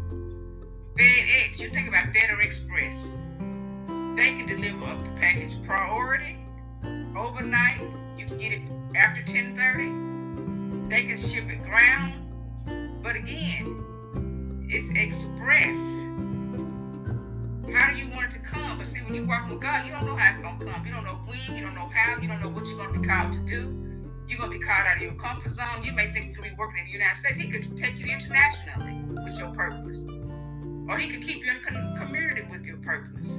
FedEx, 0.98 1.58
you 1.58 1.70
think 1.70 1.88
about 1.88 2.12
FedEx 2.12 2.44
Express. 2.44 3.12
They 4.16 4.34
can 4.34 4.46
deliver 4.46 4.84
up 4.84 5.04
the 5.04 5.10
package 5.20 5.56
priority, 5.64 6.38
overnight. 7.16 7.80
You 8.18 8.26
can 8.26 8.38
get 8.38 8.52
it 8.52 8.62
after 8.94 9.22
10:30. 9.22 10.88
They 10.90 11.04
can 11.04 11.16
ship 11.16 11.48
it 11.48 11.62
ground 11.62 12.22
but 13.02 13.16
again, 13.16 14.66
it's 14.68 14.90
express. 14.90 15.76
How 17.74 17.90
do 17.90 17.96
you 17.98 18.08
want 18.10 18.26
it 18.26 18.30
to 18.32 18.38
come? 18.38 18.78
But 18.78 18.86
see, 18.86 19.02
when 19.04 19.14
you 19.14 19.26
walk 19.26 19.50
with 19.50 19.60
God, 19.60 19.84
you 19.86 19.92
don't 19.92 20.06
know 20.06 20.14
how 20.14 20.28
it's 20.28 20.38
to 20.38 20.44
come. 20.44 20.86
You 20.86 20.92
don't 20.92 21.04
know 21.04 21.18
when, 21.26 21.56
you 21.56 21.64
don't 21.64 21.74
know 21.74 21.90
how, 21.92 22.20
you 22.20 22.28
don't 22.28 22.40
know 22.40 22.48
what 22.48 22.68
you're 22.68 22.86
to 22.86 22.98
be 23.00 23.06
called 23.06 23.32
to 23.32 23.40
do. 23.40 23.76
You're 24.28 24.38
to 24.44 24.48
be 24.48 24.60
called 24.60 24.86
out 24.86 24.96
of 24.96 25.02
your 25.02 25.14
comfort 25.14 25.52
zone. 25.52 25.82
You 25.82 25.92
may 25.92 26.12
think 26.12 26.28
you 26.28 26.34
could 26.34 26.44
be 26.44 26.54
working 26.56 26.78
in 26.78 26.86
the 26.86 26.92
United 26.92 27.16
States. 27.16 27.38
He 27.38 27.50
could 27.50 27.64
take 27.76 27.98
you 27.98 28.06
internationally 28.06 29.00
with 29.24 29.38
your 29.38 29.50
purpose. 29.50 29.98
Or 30.88 30.98
he 30.98 31.08
could 31.08 31.22
keep 31.22 31.44
you 31.44 31.52
in 31.52 31.96
community 31.96 32.42
with 32.50 32.64
your 32.64 32.78
purpose. 32.78 33.38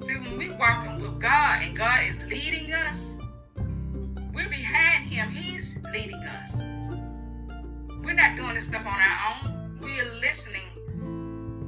See, 0.00 0.16
when 0.16 0.36
we 0.36 0.50
walking 0.50 1.00
with 1.00 1.20
God 1.20 1.62
and 1.62 1.76
God 1.76 2.00
is 2.06 2.22
leading 2.24 2.72
us, 2.72 3.18
we're 4.34 4.48
behind 4.48 5.10
him. 5.10 5.30
He's 5.30 5.78
leading 5.92 6.22
us. 6.22 6.62
We're 8.04 8.14
not 8.14 8.36
doing 8.36 8.54
this 8.54 8.66
stuff 8.66 8.84
on 8.84 9.00
our 9.00 9.46
own. 9.46 9.78
We're 9.80 10.20
listening 10.20 10.84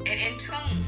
and 0.07 0.09
in 0.09 0.39
tune 0.39 0.85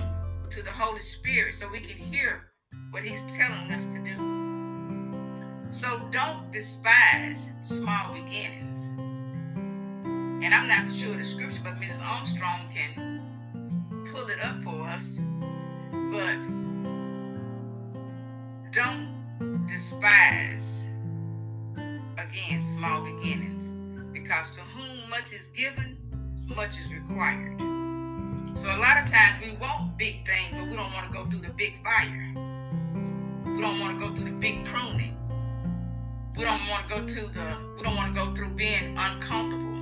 to 0.50 0.62
the 0.62 0.70
Holy 0.70 1.00
Spirit 1.00 1.56
so 1.56 1.68
we 1.70 1.80
can 1.80 1.96
hear 1.96 2.50
what 2.90 3.02
He's 3.02 3.24
telling 3.36 3.72
us 3.72 3.86
to 3.94 4.00
do. 4.04 5.68
So 5.70 6.00
don't 6.12 6.50
despise 6.52 7.50
small 7.60 8.12
beginnings. 8.12 8.88
And 10.44 10.54
I'm 10.54 10.68
not 10.68 10.92
sure 10.92 11.16
the 11.16 11.24
scripture, 11.24 11.60
but 11.64 11.74
Mrs. 11.74 12.02
Armstrong 12.02 12.68
can 12.72 13.17
pull 14.12 14.28
it 14.28 14.42
up 14.42 14.62
for 14.62 14.82
us. 14.82 15.20
But 15.90 16.40
don't 18.72 19.66
despise, 19.66 20.86
again, 21.76 22.64
small 22.64 23.02
beginnings. 23.02 23.72
Because 24.12 24.50
to 24.56 24.62
whom 24.62 25.10
much 25.10 25.32
is 25.32 25.48
given, 25.48 25.96
much 26.56 26.78
is 26.78 26.92
required. 26.92 27.58
So 28.54 28.68
a 28.68 28.78
lot 28.78 28.98
of 28.98 29.10
times 29.10 29.44
we 29.44 29.52
want 29.56 29.96
big 29.96 30.26
things, 30.26 30.52
but 30.52 30.68
we 30.68 30.76
don't 30.76 30.92
want 30.92 31.06
to 31.06 31.12
go 31.12 31.26
through 31.26 31.40
the 31.40 31.52
big 31.54 31.82
fire. 31.82 32.32
We 33.54 33.60
don't 33.60 33.80
want 33.80 33.98
to 33.98 34.08
go 34.08 34.14
through 34.14 34.30
the 34.30 34.36
big 34.36 34.64
pruning. 34.64 35.16
We 36.36 36.44
don't 36.44 36.60
want 36.68 36.88
to 36.88 36.94
go 36.94 37.04
to 37.04 37.20
the 37.28 37.58
we 37.76 37.82
don't 37.82 37.96
want 37.96 38.14
to 38.14 38.20
go 38.20 38.34
through 38.34 38.50
being 38.50 38.96
uncomfortable, 38.96 39.74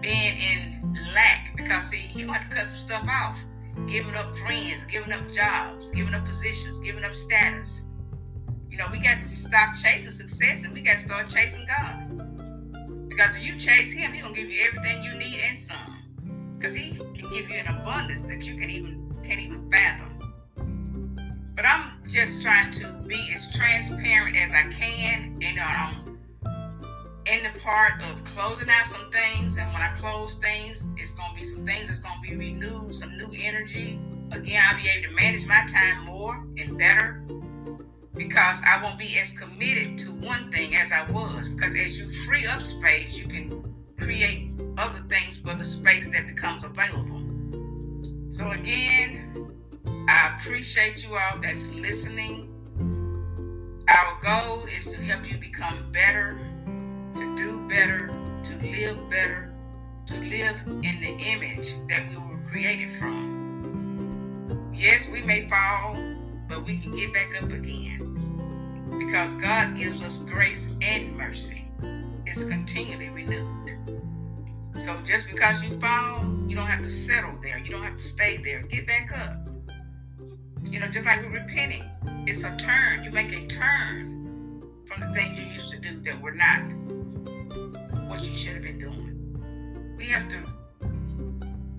being 0.00 0.36
in 0.36 0.79
lack. 1.14 1.56
Because 1.56 1.84
see, 1.84 2.08
you 2.14 2.30
have 2.32 2.48
to 2.48 2.56
cut 2.56 2.66
some 2.66 2.78
stuff 2.78 3.06
off. 3.08 3.38
Giving 3.86 4.14
up 4.14 4.34
friends, 4.36 4.84
giving 4.86 5.12
up 5.12 5.30
jobs, 5.32 5.90
giving 5.90 6.14
up 6.14 6.24
positions, 6.24 6.78
giving 6.80 7.04
up 7.04 7.14
status. 7.14 7.84
You 8.68 8.78
know, 8.78 8.86
we 8.92 8.98
got 8.98 9.22
to 9.22 9.28
stop 9.28 9.76
chasing 9.76 10.12
success 10.12 10.64
and 10.64 10.72
we 10.72 10.80
got 10.80 10.94
to 10.94 11.00
start 11.00 11.28
chasing 11.28 11.66
God. 11.66 13.08
Because 13.08 13.36
if 13.36 13.42
you 13.42 13.58
chase 13.58 13.92
him, 13.92 14.12
he 14.12 14.20
gonna 14.20 14.34
give 14.34 14.48
you 14.48 14.60
everything 14.66 15.02
you 15.02 15.12
need 15.14 15.40
and 15.48 15.58
some. 15.58 15.76
Because 16.56 16.74
he 16.74 16.92
can 16.92 17.30
give 17.30 17.50
you 17.50 17.56
an 17.56 17.66
abundance 17.66 18.22
that 18.22 18.46
you 18.46 18.56
can 18.56 18.70
even 18.70 19.14
can't 19.24 19.40
even 19.40 19.70
fathom. 19.70 20.20
But 21.54 21.66
I'm 21.66 22.02
just 22.08 22.42
trying 22.42 22.72
to 22.72 22.88
be 23.06 23.32
as 23.34 23.50
transparent 23.54 24.36
as 24.36 24.52
I 24.52 24.72
can. 24.72 25.38
and 25.42 25.60
I'm 25.60 26.09
in 27.30 27.44
the 27.44 27.60
part 27.60 28.02
of 28.10 28.24
closing 28.24 28.68
out 28.68 28.86
some 28.86 29.10
things, 29.10 29.56
and 29.56 29.72
when 29.72 29.80
I 29.80 29.92
close 29.94 30.34
things, 30.34 30.86
it's 30.96 31.12
gonna 31.14 31.34
be 31.34 31.44
some 31.44 31.64
things 31.64 31.86
that's 31.86 32.00
gonna 32.00 32.20
be 32.20 32.34
renewed, 32.34 32.94
some 32.94 33.16
new 33.16 33.30
energy. 33.40 34.00
Again, 34.32 34.62
I'll 34.66 34.76
be 34.76 34.88
able 34.88 35.08
to 35.08 35.14
manage 35.14 35.46
my 35.46 35.64
time 35.66 36.04
more 36.04 36.44
and 36.58 36.76
better 36.76 37.22
because 38.16 38.62
I 38.66 38.82
won't 38.82 38.98
be 38.98 39.16
as 39.18 39.38
committed 39.38 39.96
to 39.98 40.12
one 40.12 40.50
thing 40.50 40.74
as 40.74 40.92
I 40.92 41.10
was. 41.10 41.48
Because 41.48 41.74
as 41.74 41.98
you 41.98 42.08
free 42.26 42.46
up 42.46 42.62
space, 42.62 43.16
you 43.16 43.26
can 43.26 43.74
create 43.98 44.50
other 44.76 45.02
things 45.08 45.38
for 45.38 45.54
the 45.54 45.64
space 45.64 46.10
that 46.10 46.26
becomes 46.26 46.64
available. 46.64 47.20
So, 48.30 48.50
again, 48.50 49.54
I 50.08 50.34
appreciate 50.36 51.04
you 51.04 51.16
all 51.16 51.40
that's 51.40 51.72
listening. 51.72 52.48
Our 53.88 54.20
goal 54.20 54.66
is 54.66 54.86
to 54.92 55.00
help 55.02 55.30
you 55.30 55.38
become 55.38 55.90
better, 55.92 56.38
to 57.16 57.36
do 57.36 57.68
better, 57.68 58.08
to 58.44 58.56
live 58.56 59.08
better, 59.08 59.52
to 60.06 60.20
live 60.20 60.62
in 60.66 61.00
the 61.00 61.16
image 61.18 61.74
that 61.88 62.08
we 62.10 62.16
were 62.16 62.38
created 62.48 62.90
from. 62.96 64.70
Yes, 64.74 65.08
we 65.10 65.22
may 65.22 65.48
fall, 65.48 65.96
but 66.48 66.64
we 66.64 66.78
can 66.78 66.96
get 66.96 67.12
back 67.12 67.42
up 67.42 67.50
again 67.50 68.10
because 68.98 69.34
God 69.34 69.76
gives 69.76 70.02
us 70.02 70.18
grace 70.18 70.74
and 70.82 71.16
mercy. 71.16 71.64
It's 72.26 72.44
continually 72.44 73.08
renewed. 73.08 73.78
So 74.76 74.96
just 75.04 75.28
because 75.28 75.62
you 75.62 75.78
fall, 75.80 76.24
you 76.46 76.56
don't 76.56 76.66
have 76.66 76.82
to 76.82 76.90
settle 76.90 77.34
there. 77.42 77.58
You 77.58 77.70
don't 77.70 77.82
have 77.82 77.96
to 77.96 78.02
stay 78.02 78.38
there. 78.38 78.62
Get 78.62 78.86
back 78.86 79.12
up. 79.12 79.36
You 80.64 80.80
know, 80.80 80.88
just 80.88 81.06
like 81.06 81.22
we're 81.22 81.30
repenting, 81.30 81.84
it's 82.26 82.44
a 82.44 82.56
turn. 82.56 83.04
You 83.04 83.10
make 83.10 83.32
a 83.32 83.46
turn 83.46 84.62
from 84.86 85.00
the 85.00 85.12
things 85.12 85.38
you 85.38 85.46
used 85.46 85.70
to 85.70 85.78
do 85.78 86.00
that 86.02 86.20
were 86.20 86.32
not 86.32 86.62
what 88.20 88.28
you 88.28 88.34
should 88.34 88.52
have 88.52 88.62
been 88.62 88.78
doing. 88.78 89.96
We 89.96 90.08
have 90.08 90.28
to 90.28 90.44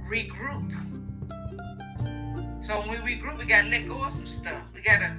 regroup. 0.09 0.71
So 2.65 2.79
when 2.79 2.89
we 2.89 3.15
regroup, 3.15 3.37
we 3.37 3.45
gotta 3.45 3.67
let 3.67 3.85
go 3.85 4.03
of 4.03 4.11
some 4.11 4.25
stuff. 4.25 4.63
We 4.73 4.81
gotta 4.81 5.15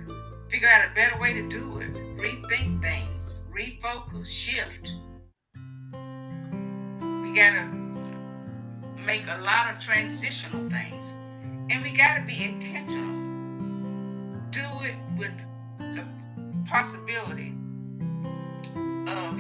figure 0.49 0.69
out 0.69 0.91
a 0.91 0.95
better 0.97 1.17
way 1.21 1.33
to 1.35 1.49
do 1.49 1.79
it, 1.79 1.95
rethink 2.17 2.83
things, 2.83 3.37
refocus, 3.57 4.27
shift. 4.27 4.97
We 5.93 7.37
gotta 7.37 7.71
make 9.07 9.29
a 9.29 9.41
lot 9.43 9.73
of 9.73 9.79
transitional 9.79 10.69
things, 10.69 11.15
and 11.71 11.85
we 11.85 11.93
gotta 11.93 12.25
be 12.27 12.43
intentional. 12.43 13.13
Do 14.51 14.65
it 14.85 14.97
with 15.17 15.39
the 15.79 16.05
possibility 16.69 17.55
of 19.07 19.39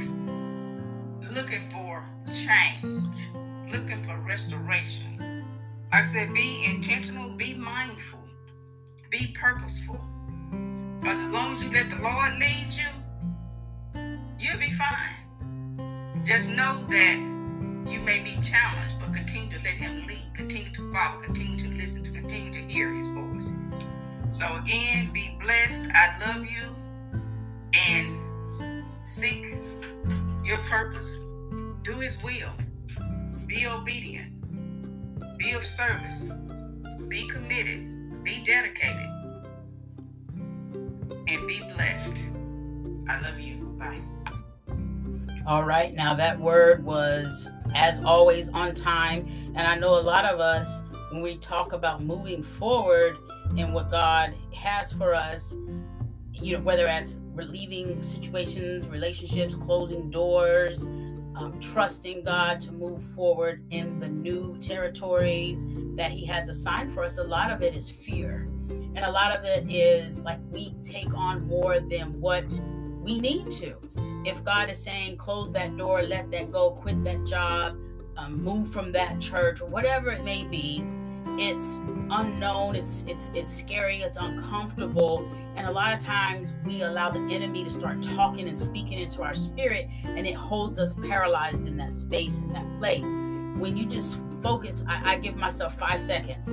looking 1.34 1.70
for 1.70 2.04
change, 2.26 3.28
looking 3.70 4.04
for 4.04 4.16
restoration. 4.18 5.44
Like 5.90 6.04
I 6.04 6.06
said, 6.06 6.34
be 6.34 6.64
intentional, 6.64 7.30
be 7.30 7.54
mindful, 7.54 8.20
be 9.10 9.28
purposeful. 9.28 10.00
Because 11.00 11.20
as 11.20 11.28
long 11.28 11.56
as 11.56 11.64
you 11.64 11.70
let 11.70 11.90
the 11.90 11.96
Lord 11.96 12.38
lead 12.38 12.68
you, 12.72 14.10
you'll 14.38 14.58
be 14.58 14.70
fine. 14.70 16.22
Just 16.24 16.50
know 16.50 16.84
that 16.88 17.16
you 17.90 18.00
may 18.00 18.20
be 18.20 18.36
challenged, 18.42 18.96
but 19.00 19.14
continue 19.14 19.50
to 19.50 19.56
let 19.56 19.74
Him 19.74 20.06
lead, 20.06 20.30
continue 20.34 20.70
to 20.72 20.92
follow, 20.92 21.20
continue 21.20 21.58
to 21.58 21.68
listen, 21.68 22.02
to 22.04 22.10
continue 22.12 22.52
to 22.52 22.72
hear 22.72 22.92
His 22.92 23.08
voice. 23.08 23.56
So, 24.30 24.56
again, 24.56 25.12
be 25.12 25.36
blessed. 25.42 25.86
I 25.94 26.18
love 26.26 26.44
you 26.44 26.74
and 27.74 28.84
seek 29.04 29.61
your 30.44 30.58
purpose. 30.58 31.18
Do 31.82 31.98
His 32.00 32.20
will. 32.22 32.50
Be 33.46 33.66
obedient. 33.66 34.32
Be 35.38 35.52
of 35.52 35.64
service. 35.64 36.30
Be 37.08 37.28
committed. 37.28 38.22
Be 38.24 38.42
dedicated 38.44 39.08
and 41.32 41.46
be 41.46 41.60
blessed. 41.74 42.16
I 43.08 43.20
love 43.20 43.38
you. 43.38 43.56
Bye. 43.78 44.00
All 45.46 45.64
right, 45.64 45.92
now 45.92 46.14
that 46.14 46.38
word 46.38 46.84
was, 46.84 47.50
as 47.74 48.02
always, 48.04 48.48
on 48.50 48.74
time. 48.74 49.52
And 49.56 49.66
I 49.66 49.76
know 49.76 49.98
a 49.98 50.00
lot 50.00 50.24
of 50.24 50.40
us, 50.40 50.82
when 51.10 51.20
we 51.20 51.36
talk 51.36 51.72
about 51.72 52.02
moving 52.02 52.42
forward 52.42 53.16
in 53.56 53.72
what 53.72 53.90
God 53.90 54.34
has 54.54 54.92
for 54.92 55.14
us, 55.14 55.56
you 56.32 56.56
know, 56.56 56.62
whether 56.62 56.84
that's 56.84 57.18
relieving 57.34 58.02
situations, 58.02 58.88
relationships, 58.88 59.54
closing 59.54 60.10
doors, 60.10 60.86
um, 61.34 61.58
trusting 61.60 62.24
God 62.24 62.60
to 62.60 62.72
move 62.72 63.02
forward 63.14 63.64
in 63.70 63.98
the 63.98 64.08
new 64.08 64.56
territories 64.58 65.66
that 65.96 66.10
He 66.10 66.26
has 66.26 66.48
assigned 66.48 66.92
for 66.92 67.04
us, 67.04 67.18
a 67.18 67.24
lot 67.24 67.50
of 67.50 67.62
it 67.62 67.74
is 67.74 67.90
fear. 67.90 68.48
And 68.94 69.00
a 69.00 69.10
lot 69.10 69.34
of 69.34 69.44
it 69.44 69.70
is 69.70 70.22
like 70.24 70.38
we 70.50 70.74
take 70.82 71.14
on 71.14 71.46
more 71.46 71.80
than 71.80 72.20
what 72.20 72.60
we 73.02 73.18
need 73.18 73.50
to 73.50 73.76
if 74.24 74.44
God 74.44 74.70
is 74.70 74.78
saying, 74.78 75.16
close 75.16 75.52
that 75.52 75.76
door, 75.76 76.02
let 76.02 76.30
that 76.30 76.52
go, 76.52 76.70
quit 76.70 77.02
that 77.04 77.24
job, 77.26 77.76
um, 78.16 78.42
move 78.42 78.68
from 78.68 78.92
that 78.92 79.20
church, 79.20 79.60
or 79.60 79.66
whatever 79.66 80.10
it 80.10 80.24
may 80.24 80.44
be, 80.44 80.84
it's 81.38 81.80
unknown, 82.10 82.74
it's 82.74 83.04
it's 83.06 83.28
it's 83.34 83.54
scary, 83.54 83.98
it's 83.98 84.16
uncomfortable, 84.16 85.28
and 85.56 85.66
a 85.66 85.70
lot 85.70 85.92
of 85.92 86.00
times 86.00 86.54
we 86.64 86.82
allow 86.82 87.10
the 87.10 87.20
enemy 87.20 87.64
to 87.64 87.70
start 87.70 88.02
talking 88.02 88.46
and 88.46 88.56
speaking 88.56 88.98
into 88.98 89.22
our 89.22 89.34
spirit, 89.34 89.88
and 90.04 90.26
it 90.26 90.34
holds 90.34 90.78
us 90.78 90.94
paralyzed 90.94 91.66
in 91.66 91.76
that 91.78 91.92
space, 91.92 92.40
in 92.40 92.52
that 92.52 92.66
place. 92.78 93.08
When 93.58 93.76
you 93.76 93.86
just 93.86 94.18
focus, 94.42 94.84
I, 94.88 95.12
I 95.12 95.18
give 95.18 95.36
myself 95.36 95.78
five 95.78 96.00
seconds 96.00 96.52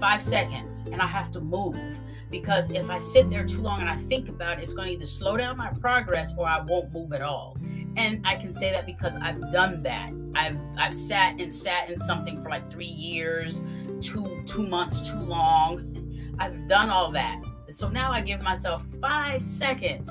five 0.00 0.22
seconds 0.22 0.86
and 0.90 1.00
I 1.00 1.06
have 1.06 1.30
to 1.32 1.40
move 1.40 2.00
because 2.30 2.70
if 2.70 2.88
I 2.88 2.96
sit 2.96 3.28
there 3.28 3.44
too 3.44 3.60
long 3.60 3.80
and 3.80 3.88
I 3.88 3.96
think 3.96 4.28
about 4.28 4.58
it, 4.58 4.62
it's 4.62 4.72
going 4.72 4.88
to 4.88 4.94
either 4.94 5.04
slow 5.04 5.36
down 5.36 5.58
my 5.58 5.68
progress 5.68 6.32
or 6.36 6.48
I 6.48 6.60
won't 6.60 6.92
move 6.92 7.12
at 7.12 7.20
all. 7.20 7.56
And 7.96 8.26
I 8.26 8.36
can 8.36 8.52
say 8.52 8.70
that 8.72 8.86
because 8.86 9.14
I've 9.16 9.52
done 9.52 9.82
that. 9.82 10.12
I've 10.34 10.56
I've 10.78 10.94
sat 10.94 11.40
and 11.40 11.52
sat 11.52 11.90
in 11.90 11.98
something 11.98 12.40
for 12.40 12.48
like 12.48 12.68
three 12.68 12.86
years, 12.86 13.62
two 14.00 14.42
two 14.46 14.66
months 14.66 15.10
too 15.10 15.18
long. 15.20 15.96
I've 16.38 16.66
done 16.66 16.90
all 16.90 17.12
that. 17.12 17.40
So 17.70 17.88
now 17.88 18.10
I 18.10 18.20
give 18.20 18.42
myself 18.42 18.84
five 19.00 19.42
seconds 19.42 20.10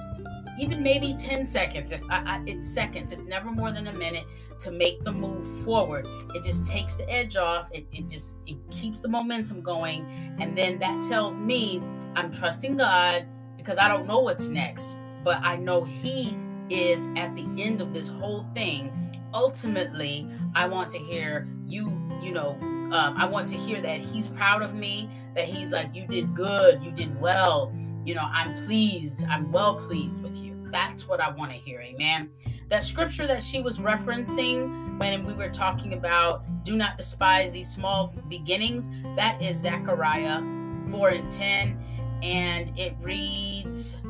even 0.60 0.84
maybe 0.84 1.14
10 1.14 1.46
seconds 1.46 1.92
if 1.92 2.02
I, 2.10 2.22
I, 2.26 2.42
it's 2.46 2.68
seconds. 2.68 3.12
It's 3.12 3.26
never 3.26 3.50
more 3.50 3.72
than 3.72 3.88
a 3.88 3.94
minute 3.94 4.26
to 4.60 4.72
make 4.72 5.04
the 5.04 5.12
move 5.12 5.46
forward. 5.64 6.08
It 6.36 6.44
just 6.44 6.70
takes 6.70 6.96
the 6.96 7.10
edge 7.10 7.38
off. 7.38 7.70
It, 7.72 7.88
it 7.94 8.10
just 8.10 8.38
it 8.46 8.58
keeps 8.70 9.00
the 9.00 9.08
momentum 9.08 9.62
going. 9.62 10.06
And 10.40 10.58
then 10.58 10.80
that 10.80 11.02
tells 11.02 11.40
me 11.40 11.82
i'm 12.16 12.32
trusting 12.32 12.76
god 12.76 13.28
because 13.56 13.78
i 13.78 13.88
don't 13.88 14.08
know 14.08 14.20
what's 14.20 14.48
next 14.48 14.98
but 15.24 15.38
i 15.44 15.56
know 15.56 15.84
he 15.84 16.36
is 16.70 17.08
at 17.16 17.36
the 17.36 17.48
end 17.58 17.82
of 17.82 17.94
this 17.94 18.10
whole 18.10 18.46
thing. 18.56 18.92
Ultimately 19.34 20.28
i 20.56 20.68
want 20.68 20.90
to 20.92 20.98
hear 20.98 21.48
you 21.66 22.02
you 22.22 22.32
know 22.32 22.58
um, 22.92 23.16
i 23.18 23.26
want 23.26 23.48
to 23.48 23.56
hear 23.56 23.82
that 23.82 24.00
he's 24.00 24.28
proud 24.28 24.62
of 24.62 24.74
me 24.74 25.10
that 25.36 25.46
he's 25.46 25.72
like 25.72 25.94
you 25.94 26.06
did 26.08 26.34
good 26.34 26.84
you 26.84 26.92
did 26.92 27.20
well 27.20 27.74
you 28.10 28.16
know, 28.16 28.28
I'm 28.32 28.56
pleased, 28.66 29.24
I'm 29.30 29.52
well 29.52 29.76
pleased 29.76 30.24
with 30.24 30.42
you. 30.42 30.56
That's 30.72 31.08
what 31.08 31.20
I 31.20 31.30
want 31.30 31.52
to 31.52 31.58
hear. 31.58 31.80
Amen. 31.82 32.32
That 32.70 32.82
scripture 32.82 33.28
that 33.28 33.44
she 33.44 33.62
was 33.62 33.78
referencing 33.78 34.98
when 35.00 35.26
we 35.26 35.34
were 35.34 35.50
talking 35.50 35.94
about 35.94 36.44
do 36.64 36.76
not 36.76 36.98
despise 36.98 37.52
these 37.52 37.70
small 37.70 38.14
beginnings, 38.28 38.90
that 39.16 39.42
is 39.42 39.58
Zechariah 39.58 40.42
4 40.90 41.10
and 41.10 41.32
10. 41.32 41.84
And 42.24 42.78
it 42.78 42.96
reads, 43.00 44.02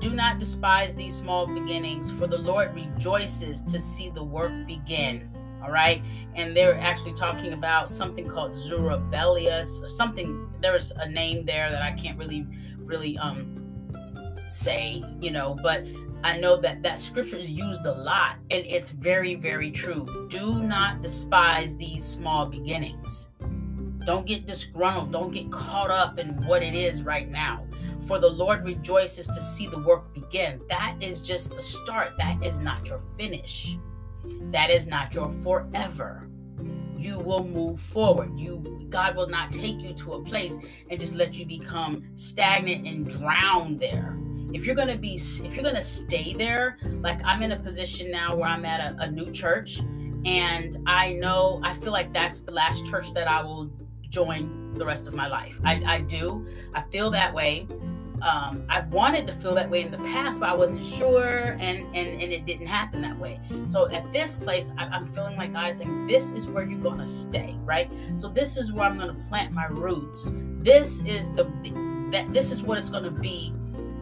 Do 0.00 0.10
not 0.10 0.38
despise 0.38 0.94
these 0.94 1.14
small 1.14 1.46
beginnings, 1.46 2.10
for 2.10 2.26
the 2.26 2.38
Lord 2.38 2.74
rejoices 2.74 3.62
to 3.62 3.78
see 3.78 4.10
the 4.10 4.22
work 4.22 4.52
begin. 4.66 5.30
All 5.66 5.72
right. 5.72 6.00
And 6.36 6.56
they're 6.56 6.78
actually 6.78 7.14
talking 7.14 7.52
about 7.52 7.90
something 7.90 8.28
called 8.28 8.52
Zerubbabelus, 8.52 9.88
something, 9.88 10.48
there's 10.62 10.92
a 10.92 11.08
name 11.08 11.44
there 11.44 11.70
that 11.70 11.82
I 11.82 11.90
can't 11.92 12.16
really 12.16 12.46
really 12.86 13.18
um 13.18 13.56
say, 14.46 15.02
you 15.20 15.32
know, 15.32 15.56
but 15.60 15.84
I 16.22 16.38
know 16.38 16.56
that 16.60 16.82
that 16.82 17.00
scripture 17.00 17.36
is 17.36 17.50
used 17.50 17.84
a 17.84 17.92
lot 17.92 18.36
and 18.50 18.64
it's 18.64 18.90
very, 18.90 19.34
very 19.34 19.72
true. 19.72 20.28
Do 20.30 20.62
not 20.62 21.02
despise 21.02 21.76
these 21.76 22.04
small 22.04 22.46
beginnings. 22.46 23.32
Don't 24.04 24.24
get 24.24 24.46
disgruntled. 24.46 25.10
Don't 25.10 25.32
get 25.32 25.50
caught 25.50 25.90
up 25.90 26.20
in 26.20 26.28
what 26.46 26.62
it 26.62 26.74
is 26.74 27.02
right 27.02 27.28
now. 27.28 27.66
For 28.06 28.20
the 28.20 28.30
Lord 28.30 28.64
rejoices 28.64 29.26
to 29.26 29.40
see 29.40 29.66
the 29.66 29.80
work 29.80 30.14
begin. 30.14 30.60
That 30.68 30.96
is 31.00 31.22
just 31.22 31.54
the 31.54 31.60
start. 31.60 32.12
That 32.18 32.42
is 32.44 32.60
not 32.60 32.88
your 32.88 32.98
finish. 32.98 33.76
That 34.52 34.70
is 34.70 34.86
not 34.86 35.14
your 35.14 35.30
forever 35.30 36.26
you 37.06 37.18
will 37.18 37.44
move 37.44 37.78
forward. 37.78 38.38
You 38.38 38.86
God 38.88 39.16
will 39.16 39.28
not 39.28 39.52
take 39.52 39.80
you 39.80 39.92
to 39.94 40.14
a 40.14 40.22
place 40.22 40.58
and 40.90 40.98
just 40.98 41.14
let 41.14 41.38
you 41.38 41.46
become 41.46 42.04
stagnant 42.14 42.86
and 42.86 43.08
drown 43.08 43.78
there. 43.78 44.18
If 44.52 44.64
you're 44.64 44.74
gonna 44.74 44.96
be 44.96 45.14
if 45.14 45.54
you're 45.54 45.64
gonna 45.64 45.82
stay 45.82 46.32
there, 46.32 46.78
like 47.00 47.20
I'm 47.24 47.42
in 47.42 47.52
a 47.52 47.58
position 47.58 48.10
now 48.10 48.34
where 48.36 48.48
I'm 48.48 48.64
at 48.64 48.80
a, 48.80 48.96
a 49.02 49.10
new 49.10 49.30
church 49.30 49.80
and 50.24 50.76
I 50.86 51.12
know 51.12 51.60
I 51.62 51.74
feel 51.74 51.92
like 51.92 52.12
that's 52.12 52.42
the 52.42 52.52
last 52.52 52.86
church 52.86 53.12
that 53.14 53.28
I 53.28 53.42
will 53.42 53.70
join 54.08 54.74
the 54.74 54.84
rest 54.84 55.06
of 55.06 55.14
my 55.14 55.26
life. 55.26 55.60
I, 55.64 55.82
I 55.86 56.00
do. 56.00 56.46
I 56.74 56.82
feel 56.82 57.10
that 57.10 57.32
way 57.32 57.66
um, 58.22 58.64
I've 58.68 58.88
wanted 58.92 59.26
to 59.26 59.32
feel 59.32 59.54
that 59.54 59.68
way 59.68 59.82
in 59.82 59.90
the 59.90 59.98
past, 59.98 60.40
but 60.40 60.48
I 60.48 60.54
wasn't 60.54 60.84
sure, 60.84 61.56
and 61.60 61.84
and 61.94 62.22
and 62.22 62.32
it 62.32 62.46
didn't 62.46 62.66
happen 62.66 63.00
that 63.02 63.18
way. 63.18 63.40
So 63.66 63.90
at 63.90 64.10
this 64.12 64.36
place, 64.36 64.72
I, 64.78 64.96
am 64.96 65.06
feeling 65.06 65.36
like 65.36 65.52
God 65.52 65.70
is 65.70 65.78
saying, 65.78 66.06
"This 66.06 66.32
is 66.32 66.46
where 66.48 66.64
you're 66.64 66.80
to 66.98 67.06
stay, 67.06 67.56
right? 67.64 67.90
So 68.14 68.28
this 68.28 68.56
is 68.56 68.72
where 68.72 68.86
I'm 68.86 68.96
to 69.16 69.26
plant 69.26 69.52
my 69.52 69.66
roots. 69.66 70.32
This 70.60 71.02
is 71.04 71.32
the 71.32 71.44
that 72.10 72.32
this 72.32 72.50
is 72.50 72.62
what 72.62 72.78
it's 72.78 72.88
to 73.04 73.10
be 73.10 73.52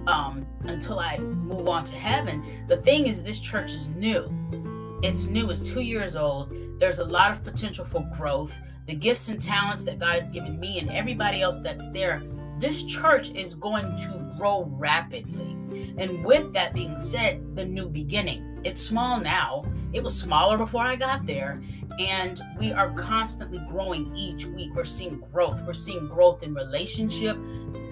um, 0.07 0.47
until 0.65 0.99
I 0.99 1.19
move 1.19 1.69
on 1.69 1.85
to 1.85 1.97
heaven. 1.97 2.45
The 2.69 2.77
thing 2.79 3.07
is, 3.07 3.23
this 3.23 3.41
church 3.41 3.73
is 3.73 3.89
new. 3.89 4.31
It's 5.03 5.27
new. 5.27 5.51
It's 5.51 5.61
two 5.61 5.81
years 5.81 6.17
old. 6.17 6.55
There's 6.79 6.99
a 6.99 7.05
lot 7.05 7.31
of 7.31 7.43
potential 7.45 7.85
for 7.85 8.09
growth. 8.17 8.57
The 8.87 8.95
gifts 8.95 9.29
and 9.29 9.41
talents 9.41 9.85
that 9.85 9.99
God 9.99 10.15
has 10.15 10.29
given 10.29 10.61
me 10.61 10.79
and 10.79 10.91
everybody 10.91 11.41
else 11.41 11.59
that's 11.59 11.91
there 11.93 12.23
this 12.59 12.83
church 12.85 13.31
is 13.31 13.55
going 13.55 13.97
to 13.97 14.35
grow 14.37 14.65
rapidly. 14.73 15.57
And 15.99 16.25
with 16.25 16.53
that 16.53 16.75
being 16.75 16.97
said, 16.97 17.57
the 17.57 17.65
new 17.65 17.89
beginning. 17.89 18.61
It's 18.65 18.81
small 18.81 19.21
now. 19.21 19.65
It 19.93 20.03
was 20.03 20.19
smaller 20.19 20.59
before 20.59 20.83
I 20.83 20.97
got 20.97 21.27
there. 21.27 21.63
And 22.01 22.41
we 22.59 22.73
are 22.73 22.93
constantly 22.95 23.59
growing 23.69 24.15
each 24.17 24.47
week. 24.47 24.75
We're 24.75 24.85
seeing 24.85 25.21
growth. 25.33 25.63
We're 25.65 25.73
seeing 25.73 26.09
growth 26.09 26.43
in 26.43 26.55
relationship, 26.55 27.37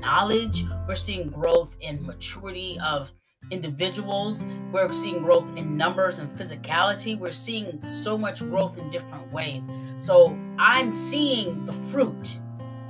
knowledge. 0.00 0.64
We're 0.88 0.96
seeing 0.96 1.28
growth 1.28 1.76
in 1.80 2.04
maturity 2.04 2.78
of 2.84 3.12
individuals. 3.50 4.46
We're 4.72 4.92
seeing 4.92 5.22
growth 5.22 5.56
in 5.56 5.76
numbers 5.76 6.18
and 6.18 6.30
physicality. 6.36 7.18
We're 7.18 7.32
seeing 7.32 7.86
so 7.86 8.16
much 8.18 8.40
growth 8.40 8.78
in 8.78 8.90
different 8.90 9.30
ways. 9.32 9.68
So 9.98 10.36
I'm 10.58 10.90
seeing 10.90 11.64
the 11.66 11.72
fruit 11.72 12.40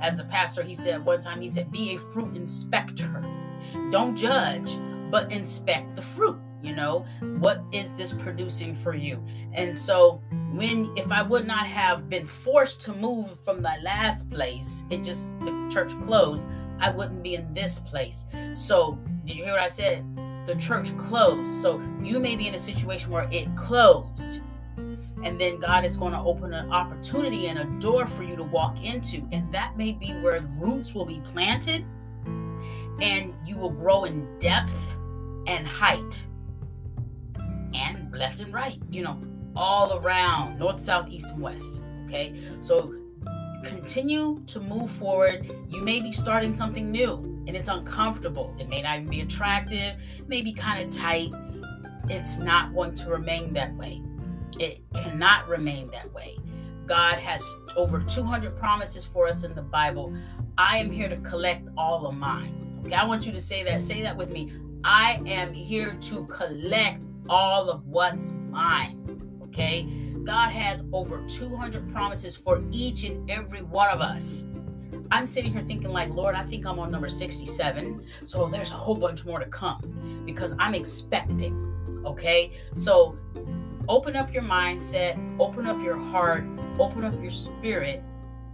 as 0.03 0.19
a 0.19 0.25
pastor, 0.25 0.61
he 0.61 0.75
said 0.75 1.03
one 1.03 1.19
time, 1.19 1.41
he 1.41 1.47
said, 1.47 1.71
be 1.71 1.95
a 1.95 1.97
fruit 1.97 2.35
inspector. 2.35 3.23
Don't 3.89 4.15
judge, 4.15 4.77
but 5.09 5.31
inspect 5.31 5.95
the 5.95 6.01
fruit. 6.01 6.37
You 6.61 6.75
know, 6.75 7.05
what 7.39 7.61
is 7.73 7.93
this 7.93 8.13
producing 8.13 8.73
for 8.73 8.93
you? 8.93 9.21
And 9.51 9.75
so, 9.75 10.21
when 10.53 10.93
if 10.95 11.11
I 11.11 11.21
would 11.21 11.45
not 11.45 11.67
have 11.67 12.07
been 12.07 12.25
forced 12.25 12.81
to 12.83 12.93
move 12.93 13.37
from 13.41 13.61
the 13.61 13.73
last 13.81 14.29
place, 14.29 14.85
it 14.89 15.03
just 15.03 15.37
the 15.41 15.69
church 15.69 15.99
closed, 16.01 16.47
I 16.79 16.89
wouldn't 16.89 17.21
be 17.21 17.35
in 17.35 17.53
this 17.53 17.79
place. 17.79 18.25
So, 18.53 18.97
did 19.25 19.35
you 19.35 19.43
hear 19.43 19.53
what 19.53 19.61
I 19.61 19.67
said? 19.67 20.05
The 20.45 20.55
church 20.55 20.95
closed. 20.95 21.51
So, 21.61 21.81
you 22.01 22.17
may 22.17 22.37
be 22.37 22.47
in 22.47 22.55
a 22.55 22.57
situation 22.57 23.11
where 23.11 23.27
it 23.29 23.53
closed 23.57 24.39
and 25.23 25.39
then 25.39 25.59
God 25.59 25.85
is 25.85 25.95
going 25.95 26.11
to 26.13 26.19
open 26.19 26.53
an 26.53 26.71
opportunity 26.71 27.47
and 27.47 27.59
a 27.59 27.65
door 27.79 28.05
for 28.05 28.23
you 28.23 28.35
to 28.35 28.43
walk 28.43 28.83
into. 28.83 29.27
And 29.31 29.51
that 29.53 29.77
may 29.77 29.93
be 29.93 30.11
where 30.21 30.41
roots 30.59 30.93
will 30.93 31.05
be 31.05 31.19
planted 31.23 31.85
and 33.01 33.33
you 33.45 33.57
will 33.57 33.71
grow 33.71 34.03
in 34.03 34.27
depth 34.39 34.95
and 35.47 35.67
height 35.67 36.27
and 37.73 38.11
left 38.13 38.39
and 38.39 38.53
right, 38.53 38.79
you 38.89 39.01
know, 39.03 39.19
all 39.55 39.99
around 39.99 40.59
north, 40.59 40.79
south, 40.79 41.09
east, 41.09 41.29
and 41.29 41.41
west. 41.41 41.81
Okay. 42.05 42.35
So 42.59 42.93
continue 43.63 44.41
to 44.47 44.59
move 44.59 44.89
forward. 44.89 45.49
You 45.69 45.81
may 45.81 45.99
be 45.99 46.11
starting 46.11 46.53
something 46.53 46.91
new 46.91 47.43
and 47.47 47.55
it's 47.55 47.69
uncomfortable. 47.69 48.53
It 48.59 48.69
may 48.69 48.81
not 48.81 48.97
even 48.97 49.09
be 49.09 49.21
attractive, 49.21 49.93
it 50.19 50.27
may 50.27 50.41
be 50.41 50.53
kind 50.53 50.83
of 50.83 50.95
tight. 50.95 51.31
It's 52.09 52.37
not 52.37 52.73
going 52.73 52.93
to 52.95 53.09
remain 53.09 53.53
that 53.53 53.73
way. 53.75 54.01
It 54.59 54.81
cannot 54.93 55.47
remain 55.47 55.89
that 55.91 56.11
way. 56.13 56.37
God 56.85 57.19
has 57.19 57.55
over 57.75 57.99
200 57.99 58.57
promises 58.57 59.05
for 59.05 59.27
us 59.27 59.43
in 59.43 59.55
the 59.55 59.61
Bible. 59.61 60.15
I 60.57 60.77
am 60.77 60.91
here 60.91 61.09
to 61.09 61.17
collect 61.17 61.67
all 61.77 62.05
of 62.05 62.15
mine. 62.15 62.81
Okay, 62.85 62.95
I 62.95 63.05
want 63.05 63.25
you 63.25 63.31
to 63.31 63.39
say 63.39 63.63
that. 63.63 63.79
Say 63.79 64.01
that 64.01 64.15
with 64.15 64.29
me. 64.29 64.53
I 64.83 65.21
am 65.25 65.53
here 65.53 65.95
to 66.01 66.25
collect 66.25 67.03
all 67.29 67.69
of 67.69 67.87
what's 67.87 68.33
mine. 68.49 69.41
Okay? 69.45 69.87
God 70.23 70.51
has 70.51 70.83
over 70.91 71.23
200 71.27 71.89
promises 71.91 72.35
for 72.35 72.63
each 72.71 73.03
and 73.03 73.29
every 73.29 73.61
one 73.61 73.89
of 73.89 74.01
us. 74.01 74.47
I'm 75.11 75.25
sitting 75.25 75.51
here 75.51 75.61
thinking, 75.61 75.89
like, 75.89 76.09
Lord, 76.09 76.35
I 76.35 76.43
think 76.43 76.65
I'm 76.65 76.79
on 76.79 76.91
number 76.91 77.07
67. 77.07 78.03
So 78.23 78.47
there's 78.47 78.71
a 78.71 78.75
whole 78.75 78.95
bunch 78.95 79.25
more 79.25 79.39
to 79.39 79.45
come 79.45 80.23
because 80.25 80.55
I'm 80.59 80.73
expecting. 80.73 82.01
Okay? 82.05 82.51
So 82.73 83.17
open 83.87 84.15
up 84.15 84.33
your 84.33 84.43
mindset, 84.43 85.17
open 85.39 85.67
up 85.67 85.81
your 85.81 85.97
heart, 85.97 86.45
open 86.79 87.03
up 87.03 87.19
your 87.21 87.31
spirit. 87.31 88.03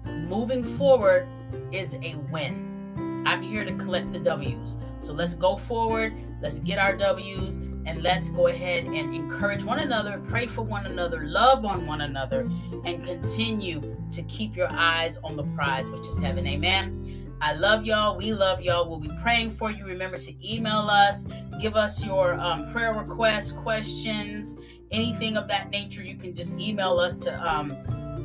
Moving 0.05 0.63
forward 0.63 1.27
is 1.71 1.95
a 1.95 2.15
win. 2.31 3.23
I'm 3.25 3.41
here 3.41 3.65
to 3.65 3.73
collect 3.73 4.11
the 4.13 4.19
W's. 4.19 4.77
So 5.01 5.13
let's 5.13 5.33
go 5.33 5.57
forward, 5.57 6.13
let's 6.41 6.59
get 6.59 6.79
our 6.79 6.95
W's, 6.95 7.57
and 7.57 8.01
let's 8.03 8.29
go 8.29 8.47
ahead 8.47 8.85
and 8.85 9.13
encourage 9.13 9.63
one 9.63 9.79
another, 9.79 10.21
pray 10.25 10.45
for 10.45 10.61
one 10.61 10.85
another, 10.85 11.23
love 11.23 11.65
on 11.65 11.85
one 11.85 12.01
another, 12.01 12.49
and 12.85 13.03
continue 13.03 13.95
to 14.09 14.21
keep 14.23 14.55
your 14.55 14.69
eyes 14.71 15.17
on 15.17 15.35
the 15.35 15.43
prize, 15.55 15.89
which 15.89 16.07
is 16.07 16.19
heaven. 16.19 16.45
Amen. 16.47 17.28
I 17.41 17.53
love 17.53 17.85
y'all. 17.85 18.17
We 18.17 18.33
love 18.33 18.61
y'all. 18.61 18.87
We'll 18.87 18.99
be 18.99 19.11
praying 19.21 19.51
for 19.51 19.71
you. 19.71 19.85
Remember 19.85 20.17
to 20.17 20.53
email 20.53 20.89
us, 20.89 21.27
give 21.61 21.75
us 21.75 22.05
your 22.05 22.33
um, 22.39 22.69
prayer 22.71 22.93
requests, 22.93 23.51
questions, 23.51 24.57
anything 24.91 25.37
of 25.37 25.47
that 25.47 25.69
nature. 25.69 26.03
You 26.03 26.15
can 26.15 26.35
just 26.35 26.59
email 26.59 26.99
us 26.99 27.17
to, 27.19 27.49
um, 27.49 27.71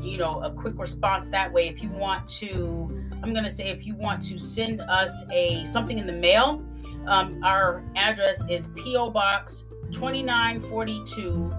you 0.02 0.18
know, 0.18 0.40
a 0.42 0.50
quick 0.50 0.76
response 0.76 1.30
that 1.30 1.52
way. 1.52 1.68
If 1.68 1.82
you 1.82 1.90
want 1.90 2.26
to, 2.38 3.04
I'm 3.22 3.32
going 3.32 3.44
to 3.44 3.50
say, 3.50 3.68
if 3.68 3.86
you 3.86 3.94
want 3.94 4.20
to 4.22 4.38
send 4.38 4.80
us 4.80 5.24
a 5.30 5.64
something 5.64 5.96
in 5.96 6.06
the 6.06 6.12
mail, 6.12 6.64
um, 7.06 7.40
our 7.44 7.84
address 7.94 8.44
is 8.50 8.68
P.O. 8.74 9.10
Box 9.10 9.64
2942, 9.92 11.52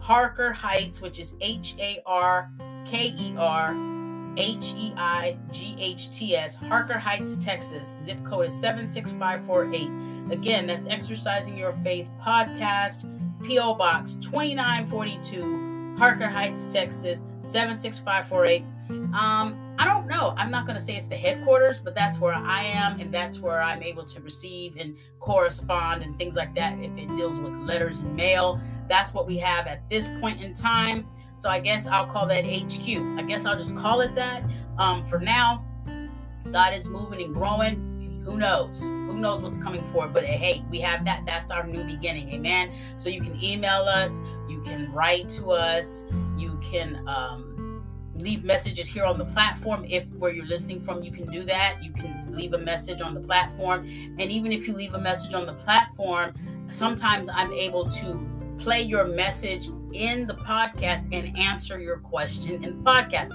Harker 0.00 0.52
Heights, 0.52 1.02
which 1.02 1.18
is 1.18 1.34
H 1.42 1.74
A 1.78 2.00
R 2.06 2.50
K 2.86 3.14
E 3.18 3.34
R 3.36 4.01
H 4.36 4.74
E 4.76 4.92
I 4.96 5.36
G 5.50 5.76
H 5.78 6.10
T 6.10 6.36
S, 6.36 6.54
Harker 6.54 6.98
Heights, 6.98 7.36
Texas. 7.44 7.94
Zip 8.00 8.22
code 8.24 8.46
is 8.46 8.60
76548. 8.60 10.32
Again, 10.32 10.66
that's 10.66 10.86
Exercising 10.86 11.56
Your 11.56 11.72
Faith 11.72 12.08
podcast, 12.20 13.08
P.O. 13.42 13.74
Box 13.74 14.14
2942, 14.16 15.96
Harker 15.98 16.28
Heights, 16.28 16.64
Texas 16.66 17.22
76548. 17.42 18.64
Um, 19.14 19.74
I 19.78 19.84
don't 19.84 20.06
know. 20.06 20.34
I'm 20.36 20.50
not 20.50 20.66
going 20.66 20.78
to 20.78 20.84
say 20.84 20.96
it's 20.96 21.08
the 21.08 21.16
headquarters, 21.16 21.80
but 21.80 21.94
that's 21.94 22.20
where 22.20 22.34
I 22.34 22.62
am, 22.62 23.00
and 23.00 23.12
that's 23.12 23.40
where 23.40 23.60
I'm 23.60 23.82
able 23.82 24.04
to 24.04 24.20
receive 24.20 24.76
and 24.76 24.96
correspond 25.18 26.02
and 26.02 26.16
things 26.18 26.36
like 26.36 26.54
that. 26.54 26.78
If 26.78 26.96
it 26.96 27.14
deals 27.16 27.38
with 27.38 27.54
letters 27.54 27.98
and 27.98 28.14
mail, 28.14 28.60
that's 28.88 29.14
what 29.14 29.26
we 29.26 29.38
have 29.38 29.66
at 29.66 29.88
this 29.90 30.08
point 30.20 30.42
in 30.42 30.54
time. 30.54 31.06
So 31.34 31.48
I 31.48 31.60
guess 31.60 31.86
I'll 31.86 32.06
call 32.06 32.26
that 32.28 32.44
HQ. 32.44 33.18
I 33.18 33.22
guess 33.22 33.44
I'll 33.44 33.58
just 33.58 33.76
call 33.76 34.00
it 34.00 34.14
that. 34.14 34.42
Um, 34.78 35.04
for 35.04 35.18
now, 35.18 35.64
God 36.50 36.74
is 36.74 36.88
moving 36.88 37.22
and 37.22 37.34
growing. 37.34 38.22
Who 38.24 38.36
knows? 38.36 38.82
Who 38.82 39.18
knows 39.18 39.42
what's 39.42 39.58
coming 39.58 39.82
forward? 39.82 40.12
But 40.12 40.24
hey, 40.24 40.64
we 40.70 40.78
have 40.80 41.04
that. 41.04 41.24
That's 41.26 41.50
our 41.50 41.66
new 41.66 41.82
beginning. 41.82 42.28
Amen. 42.30 42.70
So 42.96 43.08
you 43.08 43.20
can 43.20 43.42
email 43.42 43.82
us. 43.82 44.20
You 44.48 44.60
can 44.62 44.92
write 44.92 45.28
to 45.30 45.50
us. 45.50 46.04
You 46.36 46.58
can 46.62 47.06
um, 47.08 47.84
leave 48.18 48.44
messages 48.44 48.86
here 48.86 49.04
on 49.04 49.18
the 49.18 49.24
platform. 49.24 49.84
If 49.88 50.12
where 50.14 50.32
you're 50.32 50.46
listening 50.46 50.78
from, 50.78 51.02
you 51.02 51.10
can 51.10 51.26
do 51.26 51.42
that. 51.44 51.82
You 51.82 51.92
can 51.92 52.26
leave 52.30 52.52
a 52.52 52.58
message 52.58 53.00
on 53.00 53.14
the 53.14 53.20
platform. 53.20 53.86
And 54.18 54.30
even 54.30 54.52
if 54.52 54.68
you 54.68 54.74
leave 54.74 54.94
a 54.94 55.00
message 55.00 55.34
on 55.34 55.46
the 55.46 55.54
platform, 55.54 56.34
sometimes 56.68 57.28
I'm 57.28 57.52
able 57.52 57.88
to 57.90 58.26
play 58.58 58.82
your 58.82 59.04
message 59.04 59.68
in 59.94 60.26
the 60.26 60.34
podcast 60.34 61.08
and 61.12 61.36
answer 61.36 61.80
your 61.80 61.98
question 61.98 62.62
in 62.62 62.78
the 62.78 62.90
podcast. 62.90 63.30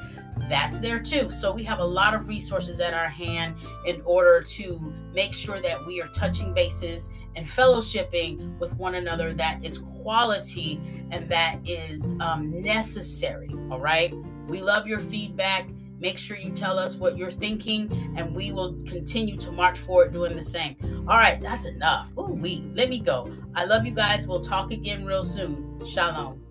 That's 0.50 0.80
there 0.80 1.00
too. 1.00 1.30
So 1.30 1.52
we 1.52 1.64
have 1.64 1.80
a 1.80 1.86
lot 1.86 2.14
of 2.14 2.28
resources 2.28 2.80
at 2.80 2.94
our 2.94 3.10
hand 3.10 3.56
in 3.86 4.02
order 4.06 4.42
to 4.42 4.94
make 5.14 5.34
sure 5.34 5.60
that 5.62 5.86
we 5.86 6.02
are 6.02 6.08
touching 6.10 6.54
bases 6.54 7.12
and 7.36 7.46
fellowshipping 7.46 8.58
with 8.60 8.74
one 8.76 8.96
another 8.96 9.34
that 9.34 9.64
is 9.64 9.80
quality 9.80 10.80
and 11.12 11.30
that 11.30 11.60
is 11.66 12.16
um, 12.20 12.62
necessary. 12.62 13.50
All 13.72 13.80
right. 13.80 14.14
We 14.48 14.62
love 14.62 14.88
your 14.88 15.00
feedback. 15.00 15.68
Make 16.00 16.18
sure 16.18 16.38
you 16.38 16.52
tell 16.52 16.78
us 16.78 16.96
what 16.96 17.18
you're 17.18 17.32
thinking, 17.32 18.14
and 18.16 18.36
we 18.36 18.52
will 18.52 18.74
continue 18.86 19.36
to 19.38 19.52
march 19.52 19.80
forward 19.80 20.14
doing 20.14 20.36
the 20.36 20.44
same. 20.44 20.76
All 21.08 21.18
right, 21.18 21.42
that's 21.42 21.66
enough. 21.66 22.12
Ooh, 22.20 22.26
we 22.26 22.70
let 22.76 22.88
me 22.90 23.00
go. 23.00 23.32
I 23.56 23.66
love 23.66 23.84
you 23.84 23.94
guys. 23.94 24.28
We'll 24.28 24.40
talk 24.40 24.72
again 24.72 25.06
real 25.06 25.24
soon. 25.24 25.84
Shalom. 25.84 26.47